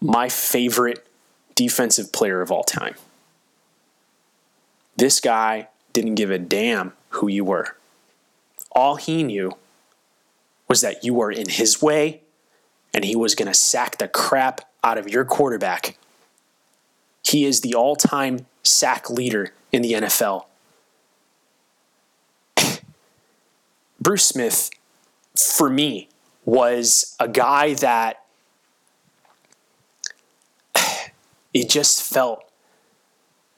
my 0.01 0.27
favorite 0.27 1.07
defensive 1.55 2.11
player 2.11 2.41
of 2.41 2.51
all 2.51 2.63
time. 2.63 2.95
This 4.95 5.19
guy 5.19 5.67
didn't 5.91 6.15
give 6.15 6.31
a 6.31 6.39
damn 6.39 6.93
who 7.09 7.27
you 7.27 7.45
were. 7.45 7.75
All 8.71 8.95
he 8.95 9.23
knew 9.23 9.53
was 10.67 10.81
that 10.81 11.03
you 11.03 11.13
were 11.13 11.31
in 11.31 11.49
his 11.49 11.81
way 11.81 12.21
and 12.93 13.05
he 13.05 13.15
was 13.15 13.35
going 13.35 13.47
to 13.47 13.53
sack 13.53 13.97
the 13.97 14.07
crap 14.07 14.61
out 14.83 14.97
of 14.97 15.09
your 15.09 15.25
quarterback. 15.25 15.97
He 17.23 17.45
is 17.45 17.61
the 17.61 17.73
all 17.73 17.95
time 17.95 18.45
sack 18.63 19.09
leader 19.09 19.53
in 19.71 19.81
the 19.81 19.93
NFL. 19.93 20.45
Bruce 23.99 24.25
Smith, 24.25 24.69
for 25.35 25.69
me, 25.69 26.09
was 26.45 27.15
a 27.19 27.27
guy 27.27 27.73
that 27.75 28.22
it 31.53 31.69
just 31.69 32.01
felt 32.01 32.43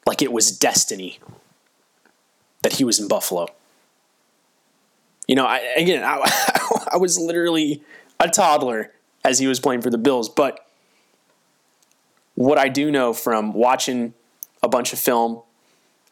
like 0.05 0.21
it 0.21 0.31
was 0.31 0.57
destiny 0.57 1.19
that 2.61 2.73
he 2.73 2.83
was 2.83 2.99
in 2.99 3.07
Buffalo. 3.07 3.47
You 5.27 5.35
know, 5.35 5.45
I, 5.45 5.59
again, 5.77 6.03
I, 6.03 6.21
I 6.93 6.97
was 6.97 7.19
literally 7.19 7.83
a 8.19 8.29
toddler 8.29 8.91
as 9.23 9.39
he 9.39 9.47
was 9.47 9.59
playing 9.59 9.81
for 9.81 9.89
the 9.89 9.97
Bills, 9.97 10.29
but 10.29 10.59
what 12.35 12.57
I 12.57 12.69
do 12.69 12.91
know 12.91 13.13
from 13.13 13.53
watching 13.53 14.13
a 14.61 14.67
bunch 14.67 14.93
of 14.93 14.99
film 14.99 15.41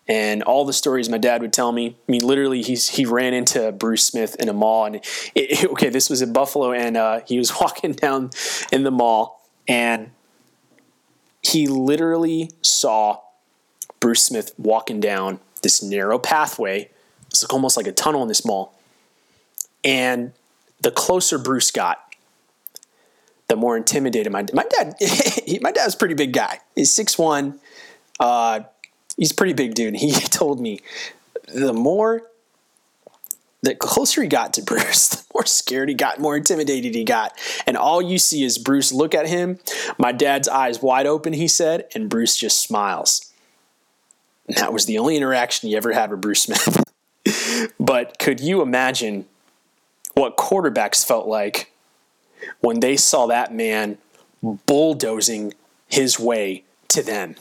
and 0.07 0.43
all 0.43 0.65
the 0.65 0.73
stories 0.73 1.09
my 1.09 1.17
dad 1.17 1.41
would 1.41 1.53
tell 1.53 1.71
me. 1.71 1.95
I 2.07 2.11
mean, 2.11 2.25
literally, 2.25 2.61
he's 2.61 2.89
he 2.89 3.05
ran 3.05 3.33
into 3.33 3.71
Bruce 3.71 4.03
Smith 4.03 4.35
in 4.39 4.49
a 4.49 4.53
mall, 4.53 4.85
and 4.85 4.95
it, 4.97 5.03
it, 5.35 5.65
okay, 5.71 5.89
this 5.89 6.09
was 6.09 6.21
in 6.21 6.33
Buffalo, 6.33 6.73
and 6.73 6.97
uh, 6.97 7.21
he 7.25 7.37
was 7.37 7.57
walking 7.61 7.93
down 7.93 8.31
in 8.71 8.83
the 8.83 8.91
mall, 8.91 9.41
and 9.67 10.11
he 11.43 11.67
literally 11.67 12.51
saw 12.61 13.19
Bruce 13.99 14.23
Smith 14.23 14.53
walking 14.57 14.99
down 14.99 15.39
this 15.61 15.83
narrow 15.83 16.17
pathway. 16.17 16.89
It's 17.27 17.43
like 17.43 17.53
almost 17.53 17.77
like 17.77 17.87
a 17.87 17.91
tunnel 17.91 18.21
in 18.21 18.27
this 18.27 18.45
mall, 18.45 18.77
and 19.83 20.33
the 20.81 20.91
closer 20.91 21.37
Bruce 21.37 21.71
got, 21.71 21.99
the 23.47 23.55
more 23.55 23.75
intimidated 23.75 24.31
my 24.31 24.45
my 24.53 24.65
dad. 24.77 24.95
my 25.61 25.71
dad's 25.71 25.95
pretty 25.95 26.13
big 26.13 26.33
guy. 26.33 26.59
He's 26.75 26.91
six 26.91 27.17
one. 27.17 27.59
Uh, 28.19 28.61
he's 29.17 29.31
a 29.31 29.35
pretty 29.35 29.53
big 29.53 29.73
dude. 29.73 29.95
He 29.95 30.11
told 30.11 30.59
me 30.59 30.79
the 31.47 31.73
more 31.73 32.23
the 33.63 33.73
closer 33.73 34.21
he 34.21 34.27
got 34.27 34.53
to 34.53 34.61
Bruce, 34.65 35.07
the 35.09 35.25
more 35.33 35.45
scared 35.45 35.89
he 35.89 35.95
got, 35.95 36.19
more 36.19 36.37
intimidated 36.37 36.93
he 36.93 37.03
got. 37.03 37.35
And 37.65 37.75
all 37.75 38.01
you 38.01 38.19
see 38.19 38.43
is 38.43 38.59
Bruce 38.59 38.91
look 38.91 39.15
at 39.15 39.27
him, 39.27 39.59
my 39.97 40.11
dad's 40.11 40.47
eyes 40.47 40.81
wide 40.81 41.07
open, 41.07 41.33
he 41.33 41.47
said, 41.47 41.87
and 41.95 42.09
Bruce 42.09 42.37
just 42.37 42.59
smiles. 42.59 43.31
And 44.47 44.57
that 44.57 44.73
was 44.73 44.85
the 44.85 44.99
only 44.99 45.15
interaction 45.15 45.69
he 45.69 45.75
ever 45.75 45.93
had 45.93 46.11
with 46.11 46.21
Bruce 46.21 46.43
Smith. 46.43 46.83
but 47.79 48.19
could 48.19 48.39
you 48.39 48.61
imagine 48.61 49.25
what 50.13 50.37
quarterbacks 50.37 51.05
felt 51.05 51.27
like 51.27 51.71
when 52.59 52.81
they 52.81 52.97
saw 52.97 53.25
that 53.27 53.53
man 53.53 53.97
bulldozing 54.65 55.53
his 55.87 56.19
way 56.19 56.65
to 56.89 57.01
them? 57.01 57.35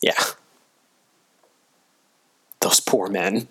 Yeah. 0.00 0.22
Those 2.60 2.78
poor 2.78 3.08
men. 3.08 3.48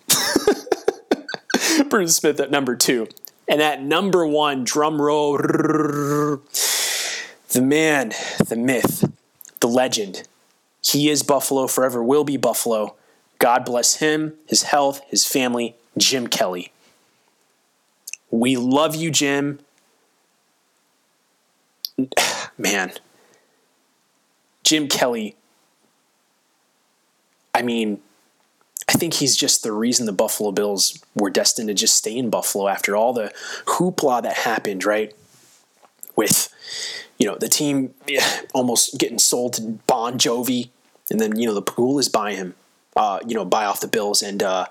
Bruce 1.89 2.15
Smith 2.15 2.39
at 2.39 2.51
number 2.51 2.75
two. 2.75 3.07
And 3.47 3.61
at 3.61 3.81
number 3.81 4.25
one, 4.25 4.63
drum 4.63 5.01
roll, 5.01 5.37
the 5.37 6.41
man, 7.55 8.13
the 8.47 8.55
myth, 8.55 9.09
the 9.59 9.67
legend. 9.67 10.27
He 10.83 11.09
is 11.09 11.21
Buffalo, 11.23 11.67
forever 11.67 12.03
will 12.03 12.23
be 12.23 12.37
Buffalo. 12.37 12.95
God 13.37 13.65
bless 13.65 13.97
him, 13.97 14.33
his 14.47 14.63
health, 14.63 15.01
his 15.07 15.25
family, 15.25 15.75
Jim 15.97 16.27
Kelly. 16.27 16.71
We 18.31 18.57
love 18.57 18.95
you, 18.95 19.11
Jim. 19.11 19.59
Man, 22.57 22.93
Jim 24.63 24.87
Kelly 24.87 25.35
I 27.55 27.61
mean, 27.61 28.01
I 28.87 28.93
think 28.93 29.15
he's 29.15 29.35
just 29.35 29.63
the 29.63 29.71
reason 29.71 30.05
the 30.05 30.11
Buffalo 30.11 30.51
Bills 30.51 31.03
were 31.15 31.29
destined 31.29 31.69
to 31.69 31.73
just 31.73 31.95
stay 31.95 32.15
in 32.15 32.29
Buffalo 32.29 32.67
after 32.67 32.95
all 32.95 33.13
the 33.13 33.33
hoopla 33.65 34.21
that 34.21 34.37
happened, 34.37 34.85
right? 34.85 35.13
With, 36.15 36.53
you 37.17 37.27
know, 37.27 37.35
the 37.35 37.49
team 37.49 37.93
almost 38.53 38.97
getting 38.99 39.19
sold 39.19 39.53
to 39.53 39.61
Bon 39.87 40.17
Jovi, 40.17 40.69
and 41.09 41.19
then, 41.19 41.37
you 41.37 41.47
know, 41.47 41.53
the 41.53 41.61
Pegulas 41.61 42.11
buy 42.11 42.33
him, 42.33 42.55
uh, 42.95 43.19
you 43.27 43.35
know, 43.35 43.45
buy 43.45 43.65
off 43.65 43.81
the 43.81 43.87
Bills. 43.87 44.21
And 44.21 44.41
uh, 44.41 44.67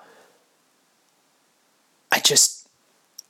I 2.10 2.20
just, 2.20 2.68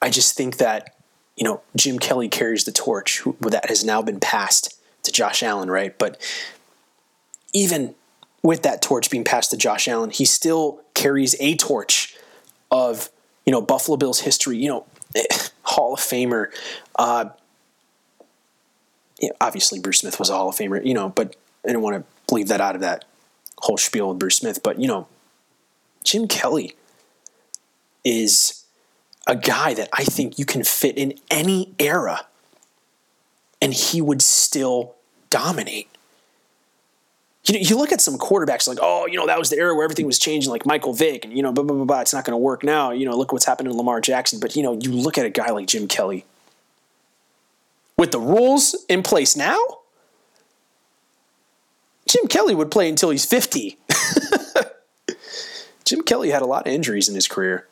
I 0.00 0.10
just 0.10 0.36
think 0.36 0.58
that, 0.58 0.94
you 1.36 1.44
know, 1.44 1.62
Jim 1.76 1.98
Kelly 1.98 2.28
carries 2.28 2.64
the 2.64 2.72
torch 2.72 3.20
who, 3.20 3.36
that 3.40 3.68
has 3.68 3.84
now 3.84 4.02
been 4.02 4.20
passed 4.20 4.78
to 5.02 5.12
Josh 5.12 5.42
Allen, 5.42 5.70
right? 5.70 5.98
But 5.98 6.20
even 7.52 7.94
with 8.44 8.62
that 8.62 8.82
torch 8.82 9.10
being 9.10 9.24
passed 9.24 9.50
to 9.50 9.56
Josh 9.56 9.88
Allen, 9.88 10.10
he 10.10 10.26
still 10.26 10.82
carries 10.92 11.34
a 11.40 11.56
torch 11.56 12.14
of 12.70 13.10
you 13.44 13.50
know 13.50 13.60
Buffalo 13.60 13.96
Bills 13.96 14.20
history. 14.20 14.58
You 14.58 14.68
know, 14.68 14.86
Hall 15.62 15.94
of 15.94 16.00
Famer. 16.00 16.48
Uh, 16.94 17.30
obviously, 19.40 19.80
Bruce 19.80 20.00
Smith 20.00 20.20
was 20.20 20.30
a 20.30 20.34
Hall 20.34 20.50
of 20.50 20.54
Famer. 20.54 20.84
You 20.84 20.94
know, 20.94 21.08
but 21.08 21.34
I 21.66 21.72
don't 21.72 21.82
want 21.82 22.06
to 22.28 22.34
leave 22.34 22.48
that 22.48 22.60
out 22.60 22.76
of 22.76 22.82
that 22.82 23.06
whole 23.58 23.78
spiel 23.78 24.10
with 24.10 24.18
Bruce 24.18 24.36
Smith. 24.36 24.62
But 24.62 24.78
you 24.78 24.86
know, 24.86 25.08
Jim 26.04 26.28
Kelly 26.28 26.76
is 28.04 28.64
a 29.26 29.34
guy 29.34 29.72
that 29.72 29.88
I 29.94 30.04
think 30.04 30.38
you 30.38 30.44
can 30.44 30.64
fit 30.64 30.98
in 30.98 31.14
any 31.30 31.72
era, 31.78 32.26
and 33.62 33.72
he 33.72 34.02
would 34.02 34.20
still 34.20 34.96
dominate 35.30 35.88
you 37.46 37.58
you 37.58 37.76
look 37.76 37.92
at 37.92 38.00
some 38.00 38.16
quarterbacks 38.16 38.66
like, 38.66 38.78
oh, 38.80 39.06
you 39.06 39.18
know, 39.18 39.26
that 39.26 39.38
was 39.38 39.50
the 39.50 39.56
era 39.56 39.74
where 39.74 39.84
everything 39.84 40.06
was 40.06 40.18
changing, 40.18 40.50
like 40.50 40.64
Michael 40.64 40.94
Vick, 40.94 41.24
and 41.24 41.36
you 41.36 41.42
know, 41.42 41.52
blah 41.52 41.64
blah 41.64 41.76
blah. 41.76 41.84
blah 41.84 42.00
it's 42.00 42.14
not 42.14 42.24
going 42.24 42.32
to 42.32 42.38
work 42.38 42.64
now. 42.64 42.90
You 42.90 43.06
know, 43.06 43.16
look 43.16 43.32
what's 43.32 43.44
happened 43.44 43.68
to 43.68 43.74
Lamar 43.74 44.00
Jackson. 44.00 44.40
But 44.40 44.56
you 44.56 44.62
know, 44.62 44.78
you 44.80 44.92
look 44.92 45.18
at 45.18 45.26
a 45.26 45.30
guy 45.30 45.50
like 45.50 45.66
Jim 45.66 45.86
Kelly 45.86 46.24
with 47.98 48.12
the 48.12 48.20
rules 48.20 48.84
in 48.88 49.02
place 49.02 49.36
now. 49.36 49.58
Jim 52.06 52.26
Kelly 52.28 52.54
would 52.54 52.70
play 52.70 52.88
until 52.88 53.10
he's 53.10 53.26
fifty. 53.26 53.78
Jim 55.84 56.02
Kelly 56.02 56.30
had 56.30 56.40
a 56.40 56.46
lot 56.46 56.66
of 56.66 56.72
injuries 56.72 57.08
in 57.08 57.14
his 57.14 57.28
career. 57.28 57.66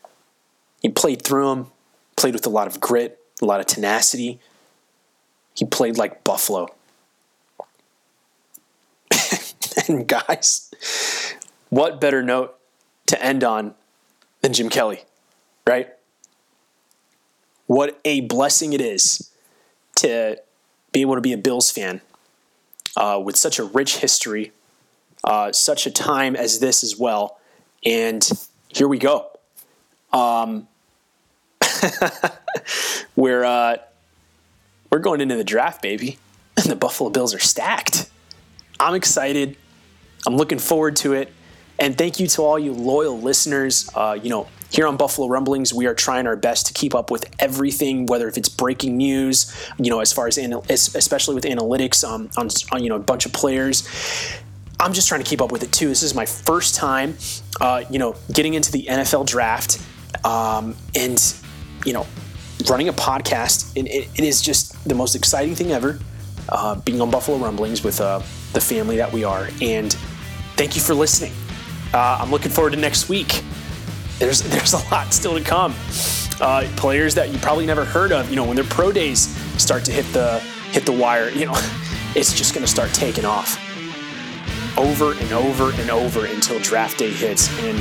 He 0.83 0.91
played 0.91 1.23
through 1.23 1.49
them, 1.49 1.73
played 2.17 2.35
with 2.35 2.47
a 2.47 2.51
lot 2.51 2.67
of 2.67 2.79
grit, 2.79 3.19
a 3.41 3.47
lot 3.47 3.61
of 3.61 3.67
tenacity. 3.67 4.39
He 5.55 5.65
played 5.65 5.97
like 5.97 6.25
Buffalo. 6.25 6.69
And 9.89 10.07
guys, 10.07 10.71
what 11.69 12.01
better 12.01 12.23
note 12.23 12.57
to 13.07 13.23
end 13.25 13.43
on 13.43 13.75
than 14.41 14.53
Jim 14.53 14.69
Kelly, 14.69 15.05
right? 15.67 15.89
What 17.67 18.01
a 18.05 18.21
blessing 18.21 18.73
it 18.75 18.81
is 18.81 19.31
to 19.97 20.37
be 20.93 21.01
able 21.01 21.15
to 21.15 21.21
be 21.21 21.33
a 21.33 21.39
Bills 21.39 21.71
fan 21.71 22.01
uh, 22.97 23.21
with 23.25 23.37
such 23.37 23.59
a 23.59 23.65
rich 23.65 23.99
history, 23.99 24.53
uh, 25.25 25.53
such 25.53 25.87
a 25.87 25.91
time 25.91 26.37
as 26.37 26.61
this 26.61 26.85
as 26.85 26.97
well. 26.97 27.39
And 27.85 28.29
here 28.69 28.87
we 28.87 28.99
go. 28.99 29.31
Um, 30.13 30.69
we're 33.17 33.45
uh, 33.45 33.77
we're 34.91 34.99
going 34.99 35.21
into 35.21 35.37
the 35.37 35.45
draft, 35.45 35.83
baby, 35.83 36.19
and 36.57 36.67
the 36.71 36.77
Buffalo 36.77 37.11
Bills 37.11 37.35
are 37.35 37.41
stacked. 37.41 38.11
I'm 38.79 38.95
excited. 38.95 39.57
I'm 40.27 40.37
looking 40.37 40.59
forward 40.59 40.97
to 40.97 41.15
it. 41.15 41.33
And 41.79 41.99
thank 41.99 42.21
you 42.21 42.27
to 42.29 42.43
all 42.43 42.59
you 42.59 42.73
loyal 42.73 43.21
listeners. 43.21 43.91
Uh, 43.95 44.19
you 44.23 44.31
know, 44.31 44.47
here 44.71 44.87
on 44.87 44.97
Buffalo 44.97 45.29
Rumblings, 45.29 45.75
we 45.75 45.87
are 45.87 45.95
trying 45.95 46.27
our 46.27 46.37
best 46.37 46.67
to 46.67 46.73
keep 46.73 46.95
up 46.95 47.11
with 47.11 47.25
everything, 47.39 48.07
whether 48.07 48.29
if 48.29 48.39
it's 48.39 48.49
breaking 48.49 48.97
news, 48.97 49.53
you 49.79 49.91
know, 49.91 50.01
as 50.01 50.13
far 50.13 50.27
as 50.27 50.39
especially 50.39 51.35
with 51.35 51.45
analytics 51.45 52.09
um, 52.09 52.31
on, 52.37 52.49
on 52.73 52.83
you 52.83 52.89
know 52.89 52.97
a 52.97 53.01
bunch 53.01 53.27
of 53.27 53.33
players. 53.33 53.87
I'm 54.81 54.93
just 54.93 55.09
trying 55.09 55.23
to 55.23 55.29
keep 55.29 55.41
up 55.41 55.53
with 55.53 55.63
it 55.63 55.73
too. 55.73 55.89
This 55.89 56.03
is 56.03 56.15
my 56.15 56.27
first 56.27 56.75
time, 56.75 57.17
uh, 57.61 57.85
you 57.91 57.99
know, 57.99 58.17
getting 58.33 58.55
into 58.55 58.73
the 58.73 58.87
NFL 58.87 59.27
draft, 59.27 59.81
um, 60.25 60.77
and 60.95 61.35
you 61.85 61.93
know, 61.93 62.07
running 62.69 62.89
a 62.89 62.93
podcast. 62.93 63.77
And 63.77 63.87
it, 63.89 64.09
it 64.15 64.25
is 64.25 64.41
just 64.41 64.89
the 64.89 64.95
most 64.95 65.15
exciting 65.15 65.55
thing 65.55 65.73
ever. 65.73 65.99
Uh, 66.49 66.75
being 66.77 67.01
on 67.01 67.11
Buffalo 67.11 67.39
Rumblings 67.39 67.85
with 67.85 68.01
uh, 68.01 68.19
the 68.53 68.61
family 68.61 68.97
that 68.97 69.13
we 69.13 69.23
are, 69.23 69.49
and 69.61 69.97
thank 70.57 70.75
you 70.75 70.81
for 70.81 70.95
listening. 70.95 71.33
Uh, 71.93 72.19
I'm 72.21 72.31
looking 72.31 72.51
forward 72.51 72.73
to 72.73 72.79
next 72.79 73.09
week. 73.09 73.43
There's 74.19 74.43
there's 74.51 74.73
a 74.73 74.91
lot 74.91 75.13
still 75.13 75.35
to 75.35 75.45
come. 75.45 75.75
Uh, 76.41 76.67
players 76.77 77.15
that 77.15 77.31
you 77.31 77.39
probably 77.39 77.67
never 77.67 77.85
heard 77.85 78.13
of. 78.13 78.31
You 78.31 78.37
know, 78.37 78.45
when 78.45 78.57
their 78.57 78.65
pro 78.65 78.93
days 78.93 79.29
start 79.61 79.85
to 79.85 79.93
hit 79.93 80.07
the 80.13 80.39
hit 80.73 80.87
the 80.87 80.93
wire, 80.93 81.31
you 81.31 81.47
know, 81.47 81.55
it's 82.15 82.33
just 82.33 82.55
going 82.55 82.65
to 82.65 82.71
start 82.71 82.93
taking 82.93 83.25
off 83.25 83.59
over 84.79 85.13
and 85.13 85.33
over 85.33 85.73
and 85.75 85.91
over 85.91 86.27
until 86.27 86.59
draft 86.61 86.99
day 86.99 87.11
hits, 87.11 87.49
and 87.61 87.79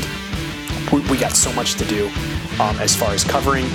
we, 0.92 1.00
we 1.10 1.18
got 1.18 1.32
so 1.32 1.52
much 1.54 1.76
to 1.76 1.86
do 1.86 2.08
um, 2.60 2.78
as 2.80 2.96
far 2.96 3.14
as 3.14 3.24
covering. 3.24 3.66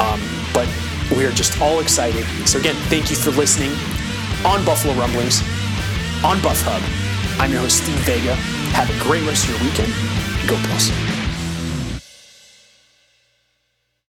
Um, 0.00 0.20
but 0.52 0.68
we 1.16 1.24
are 1.24 1.30
just 1.30 1.60
all 1.60 1.80
excited. 1.80 2.24
So, 2.46 2.58
again, 2.58 2.74
thank 2.88 3.10
you 3.10 3.16
for 3.16 3.30
listening 3.30 3.70
on 4.44 4.64
Buffalo 4.64 4.94
Rumblings, 4.94 5.40
on 6.24 6.40
Buff 6.42 6.60
Hub. 6.62 7.05
I'm 7.38 7.52
your 7.52 7.60
host, 7.60 7.82
Steve 7.82 7.98
Vega. 8.00 8.34
Have 8.72 8.88
a 8.88 8.98
great 9.02 9.22
rest 9.24 9.44
of 9.44 9.50
your 9.50 9.60
weekend. 9.62 9.92
Go 10.48 10.56
Bills. 10.68 11.25